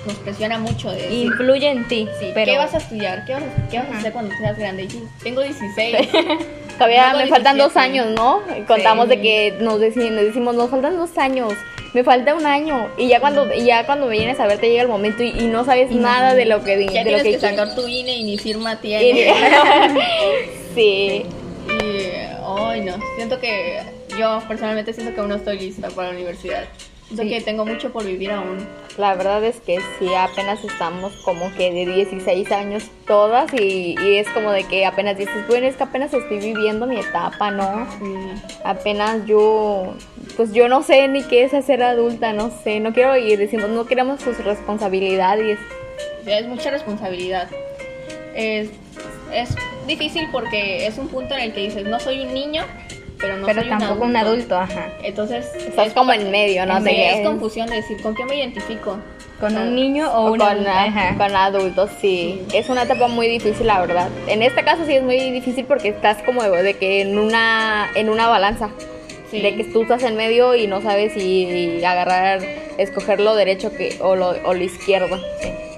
nos 0.06 0.14
presiona 0.18 0.58
mucho 0.58 0.90
de 0.90 1.02
decir, 1.02 1.26
Influye 1.26 1.68
en 1.68 1.88
ti, 1.88 2.08
sí, 2.20 2.30
pero 2.32 2.52
¿qué 2.52 2.58
vas 2.58 2.74
a 2.74 2.78
estudiar? 2.78 3.24
¿Qué 3.24 3.34
vas 3.34 3.42
a, 3.42 3.68
qué 3.68 3.78
vas 3.78 3.88
a 3.92 3.98
hacer 3.98 4.12
cuando 4.12 4.34
seas 4.36 4.56
grande? 4.56 4.84
Y 4.84 5.02
tengo 5.22 5.40
16. 5.42 6.08
Todavía 6.78 7.12
me 7.14 7.26
faltan 7.26 7.56
dos 7.58 7.72
17. 7.74 7.80
años, 7.80 8.06
¿no? 8.14 8.40
Contamos 8.66 9.08
de 9.08 9.20
que 9.20 9.56
nos, 9.60 9.80
deci- 9.80 10.10
nos 10.10 10.24
decimos, 10.24 10.54
nos 10.54 10.70
faltan 10.70 10.96
dos 10.96 11.16
años, 11.18 11.54
me 11.96 12.04
falta 12.04 12.34
un 12.34 12.44
año. 12.44 12.90
Y 12.98 13.08
ya 13.08 13.20
cuando, 13.20 13.50
y 13.54 13.64
ya 13.64 13.86
cuando 13.86 14.04
me 14.04 14.18
vienes 14.18 14.38
a 14.38 14.46
ver 14.46 14.58
te 14.58 14.68
llega 14.68 14.82
el 14.82 14.88
momento 14.88 15.22
y, 15.22 15.30
y 15.30 15.46
no 15.46 15.64
sabes 15.64 15.90
nada 15.90 16.34
de 16.34 16.44
lo 16.44 16.62
que, 16.62 16.86
ya 16.92 17.02
de 17.02 17.12
lo 17.12 17.22
que 17.22 17.38
sacar 17.38 17.74
tu 17.74 17.88
INE 17.88 18.18
y 18.18 18.24
ni 18.24 18.36
firma 18.36 18.78
tiene. 18.82 19.32
sí. 20.74 21.24
Y, 21.24 22.10
ay, 22.44 22.82
no, 22.82 22.98
siento 23.16 23.40
que 23.40 23.80
yo 24.18 24.42
personalmente 24.46 24.92
siento 24.92 25.14
que 25.14 25.20
aún 25.20 25.30
no 25.30 25.36
estoy 25.36 25.58
lista 25.58 25.88
para 25.88 26.08
la 26.08 26.14
universidad. 26.16 26.64
Sí. 27.14 27.28
que 27.28 27.40
tengo 27.40 27.64
mucho 27.64 27.92
por 27.92 28.04
vivir 28.04 28.32
aún. 28.32 28.66
La 28.98 29.14
verdad 29.14 29.44
es 29.44 29.60
que 29.60 29.78
sí, 29.98 30.08
apenas 30.14 30.64
estamos 30.64 31.12
como 31.24 31.54
que 31.54 31.70
de 31.70 31.86
16 31.86 32.50
años 32.50 32.84
todas 33.06 33.52
y, 33.54 33.94
y 34.00 34.16
es 34.16 34.28
como 34.30 34.50
de 34.50 34.64
que 34.64 34.84
apenas 34.84 35.16
dices, 35.16 35.46
bueno, 35.46 35.66
es 35.66 35.76
que 35.76 35.84
apenas 35.84 36.12
estoy 36.12 36.38
viviendo 36.38 36.86
mi 36.86 36.98
etapa, 36.98 37.50
¿no? 37.50 37.86
Apenas 38.64 39.24
yo, 39.26 39.94
pues 40.36 40.52
yo 40.52 40.68
no 40.68 40.82
sé 40.82 41.06
ni 41.06 41.22
qué 41.22 41.44
es 41.44 41.52
ser 41.64 41.82
adulta, 41.82 42.32
no 42.32 42.50
sé, 42.64 42.80
no 42.80 42.92
quiero 42.92 43.16
y 43.16 43.36
decimos, 43.36 43.68
no 43.68 43.86
queremos 43.86 44.20
sus 44.20 44.42
responsabilidades. 44.42 45.58
Es 46.26 46.46
mucha 46.48 46.70
responsabilidad. 46.70 47.48
Es, 48.34 48.70
es 49.32 49.54
difícil 49.86 50.28
porque 50.32 50.86
es 50.86 50.98
un 50.98 51.08
punto 51.08 51.34
en 51.34 51.40
el 51.40 51.52
que 51.52 51.60
dices, 51.60 51.84
no 51.84 52.00
soy 52.00 52.22
un 52.22 52.34
niño, 52.34 52.64
pero 53.18 53.36
no 53.38 53.46
pero 53.46 53.60
soy 53.62 53.70
tampoco 53.70 54.04
un 54.04 54.16
adulto, 54.16 54.56
ajá. 54.58 54.88
Entonces, 55.02 55.46
Estás 55.54 55.92
como 55.92 56.12
en 56.12 56.30
medio, 56.30 56.66
¿no? 56.66 56.78
sí, 56.78 56.84
De- 56.84 57.20
es 57.20 57.26
confusión 57.26 57.68
de 57.68 57.76
decir, 57.76 58.00
¿con 58.02 58.14
qué 58.14 58.24
me 58.24 58.36
identifico? 58.36 58.98
Con 59.40 59.56
Ah, 59.56 59.62
un 59.62 59.74
niño 59.74 60.10
o, 60.10 60.26
O 60.28 60.32
una 60.32 60.48
con, 60.54 60.66
ajá. 60.66 61.14
con 61.16 61.36
adultos, 61.36 61.90
sí. 62.00 62.40
Es 62.54 62.68
una 62.70 62.84
etapa 62.84 63.08
muy 63.08 63.28
difícil, 63.28 63.66
la 63.66 63.80
verdad. 63.80 64.08
En 64.28 64.42
este 64.42 64.64
caso 64.64 64.84
sí 64.86 64.94
es 64.94 65.02
muy 65.02 65.18
difícil 65.30 65.64
porque 65.66 65.88
estás 65.88 66.22
como 66.22 66.42
de, 66.42 66.74
que 66.74 67.02
en 67.02 67.18
una, 67.18 67.88
en 67.94 68.08
una 68.08 68.28
balanza. 68.28 68.70
Sí. 69.30 69.40
De 69.40 69.56
que 69.56 69.64
tú 69.64 69.82
estás 69.82 70.04
en 70.04 70.16
medio 70.16 70.54
y 70.54 70.68
no 70.68 70.80
sabes 70.80 71.12
si 71.12 71.82
agarrar, 71.84 72.40
escoger 72.78 73.20
lo 73.20 73.34
derecho 73.34 73.72
que, 73.72 73.96
o, 74.00 74.14
lo, 74.14 74.28
o 74.44 74.54
lo 74.54 74.62
izquierdo. 74.62 75.18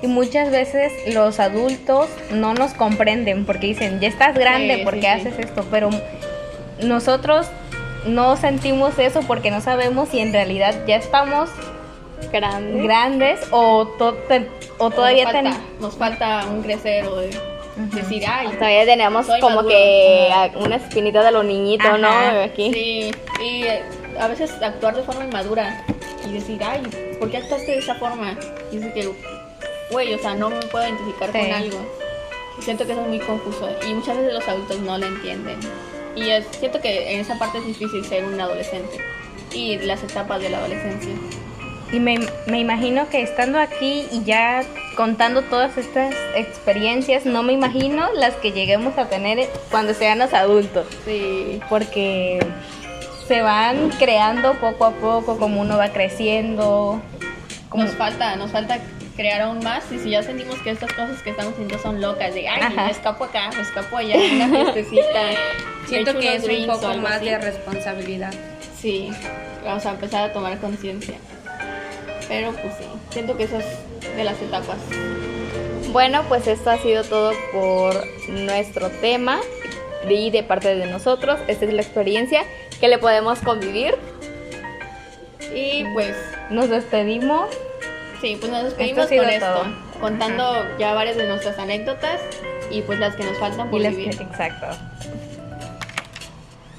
Y 0.02 0.06
muchas 0.06 0.50
veces 0.50 0.92
los 1.12 1.40
adultos 1.40 2.08
no 2.30 2.54
nos 2.54 2.74
comprenden 2.74 3.44
porque 3.46 3.68
dicen, 3.68 3.98
ya 4.00 4.08
estás 4.08 4.34
grande, 4.38 4.76
Sí, 4.76 4.84
¿por 4.84 4.94
sí, 4.94 5.00
qué 5.00 5.06
sí. 5.06 5.12
haces 5.28 5.38
esto? 5.40 5.64
Pero 5.70 5.88
nosotros 6.82 7.46
no 8.06 8.36
sentimos 8.36 8.98
eso 8.98 9.20
porque 9.26 9.50
no 9.50 9.60
sabemos 9.60 10.08
si 10.10 10.20
en 10.20 10.32
realidad 10.32 10.74
ya 10.86 10.96
estamos 10.96 11.50
Grande. 12.32 12.82
grandes 12.82 13.40
o, 13.50 13.86
to- 13.98 14.14
te- 14.28 14.48
o 14.78 14.90
todavía 14.90 15.24
nos 15.24 15.32
ten- 15.32 15.44
falta, 15.52 15.60
nos 15.80 15.96
falta 15.96 16.46
un 16.46 16.62
crecer 16.62 17.06
o 17.06 17.16
de 17.16 17.30
decir, 17.94 18.24
ay, 18.28 18.48
Todavía 18.48 18.84
tenemos 18.84 19.26
como 19.40 19.56
maduro. 19.56 19.68
que 19.68 20.52
una 20.56 20.76
espinita 20.76 21.22
de 21.22 21.30
los 21.32 21.44
niñitos, 21.44 21.98
¿no? 21.98 22.08
Aquí. 22.44 22.72
Sí, 22.72 23.10
y 23.42 23.62
eh, 23.64 23.82
a 24.18 24.26
veces 24.28 24.50
actuar 24.62 24.96
de 24.96 25.02
forma 25.02 25.24
inmadura 25.24 25.84
y 26.28 26.32
decir, 26.32 26.60
ay, 26.64 26.82
¿por 27.18 27.30
qué 27.30 27.36
actuaste 27.38 27.72
de 27.72 27.78
esa 27.78 27.94
forma? 27.94 28.36
Y 28.72 28.76
dice 28.78 28.92
que, 28.92 29.10
güey, 29.92 30.12
o 30.14 30.18
sea, 30.18 30.34
no 30.34 30.50
me 30.50 30.56
puedo 30.66 30.84
identificar 30.86 31.30
Sí. 31.32 31.38
con 31.38 31.52
algo. 31.52 31.78
Y 32.58 32.62
siento 32.62 32.84
que 32.84 32.92
eso 32.92 33.02
es 33.02 33.08
muy 33.08 33.20
confuso 33.20 33.68
y 33.88 33.94
muchas 33.94 34.16
veces 34.16 34.34
los 34.34 34.48
adultos 34.48 34.78
no 34.80 34.98
lo 34.98 35.06
entienden. 35.06 35.58
Y 36.18 36.30
es, 36.30 36.46
siento 36.58 36.80
que 36.80 37.14
en 37.14 37.20
esa 37.20 37.38
parte 37.38 37.58
es 37.58 37.66
difícil 37.66 38.04
ser 38.04 38.24
un 38.24 38.40
adolescente 38.40 38.98
y 39.52 39.78
las 39.78 40.02
etapas 40.02 40.40
de 40.40 40.50
la 40.50 40.58
adolescencia. 40.58 41.12
Y 41.92 42.00
me, 42.00 42.18
me 42.46 42.58
imagino 42.58 43.08
que 43.08 43.22
estando 43.22 43.58
aquí 43.58 44.06
y 44.12 44.24
ya 44.24 44.62
contando 44.96 45.42
todas 45.42 45.78
estas 45.78 46.14
experiencias, 46.34 47.24
no 47.24 47.42
me 47.42 47.52
imagino 47.52 48.12
las 48.14 48.34
que 48.34 48.50
lleguemos 48.50 48.98
a 48.98 49.08
tener 49.08 49.48
cuando 49.70 49.94
seamos 49.94 50.34
adultos. 50.34 50.86
Sí, 51.04 51.60
Porque 51.68 52.44
se 53.28 53.42
van 53.42 53.90
creando 53.90 54.54
poco 54.54 54.86
a 54.86 54.90
poco, 54.90 55.38
como 55.38 55.60
uno 55.60 55.76
va 55.78 55.90
creciendo. 55.90 57.00
Como, 57.68 57.84
nos 57.84 57.94
falta, 57.94 58.34
nos 58.36 58.50
falta 58.50 58.80
crear 59.18 59.40
aún 59.40 59.58
más 59.64 59.90
y 59.90 59.98
si 59.98 60.10
ya 60.10 60.22
sentimos 60.22 60.60
que 60.62 60.70
estas 60.70 60.92
cosas 60.92 61.20
que 61.24 61.30
estamos 61.30 61.54
haciendo 61.54 61.76
son 61.80 62.00
locas, 62.00 62.32
de 62.34 62.48
ay, 62.48 62.62
Ajá. 62.62 62.84
me 62.84 62.90
escapo 62.92 63.24
acá, 63.24 63.50
me 63.54 63.62
escapo 63.62 63.96
allá, 63.96 64.14
una 64.16 64.48
fiestecita. 64.48 65.20
Siento 65.88 66.18
que 66.20 66.36
es 66.36 66.44
un 66.44 66.66
poco 66.68 66.94
más 66.98 67.14
así. 67.14 67.24
de 67.24 67.38
responsabilidad. 67.38 68.32
Sí, 68.80 69.10
vamos 69.64 69.84
a 69.86 69.90
empezar 69.90 70.30
a 70.30 70.32
tomar 70.32 70.56
conciencia. 70.58 71.16
Pero 72.28 72.52
pues 72.52 72.74
sí, 72.78 72.84
siento 73.10 73.36
que 73.36 73.44
esas 73.44 73.64
de 74.16 74.22
las 74.22 74.40
etapas. 74.40 74.76
Bueno, 75.90 76.22
pues 76.28 76.46
esto 76.46 76.70
ha 76.70 76.78
sido 76.78 77.02
todo 77.02 77.32
por 77.52 77.96
nuestro 78.28 78.88
tema 79.00 79.40
y 80.08 80.30
de 80.30 80.44
parte 80.44 80.76
de 80.76 80.86
nosotros. 80.86 81.40
Esta 81.48 81.64
es 81.64 81.72
la 81.72 81.82
experiencia 81.82 82.42
que 82.78 82.86
le 82.86 82.98
podemos 82.98 83.40
convivir. 83.40 83.96
Y 85.52 85.84
pues 85.92 86.14
nos 86.50 86.68
despedimos. 86.68 87.48
Sí, 88.20 88.36
pues 88.40 88.50
nos 88.52 88.64
despedimos 88.64 89.06
con 89.06 89.28
esto, 89.28 89.46
todo. 89.46 89.66
contando 90.00 90.64
ya 90.78 90.94
varias 90.94 91.16
de 91.16 91.26
nuestras 91.28 91.58
anécdotas 91.58 92.20
y 92.70 92.82
pues 92.82 92.98
las 92.98 93.14
que 93.16 93.24
nos 93.24 93.36
faltan 93.38 93.68
Y 93.68 93.70
por 93.70 93.80
les- 93.80 93.96
vivir. 93.96 94.20
exacto. 94.20 94.66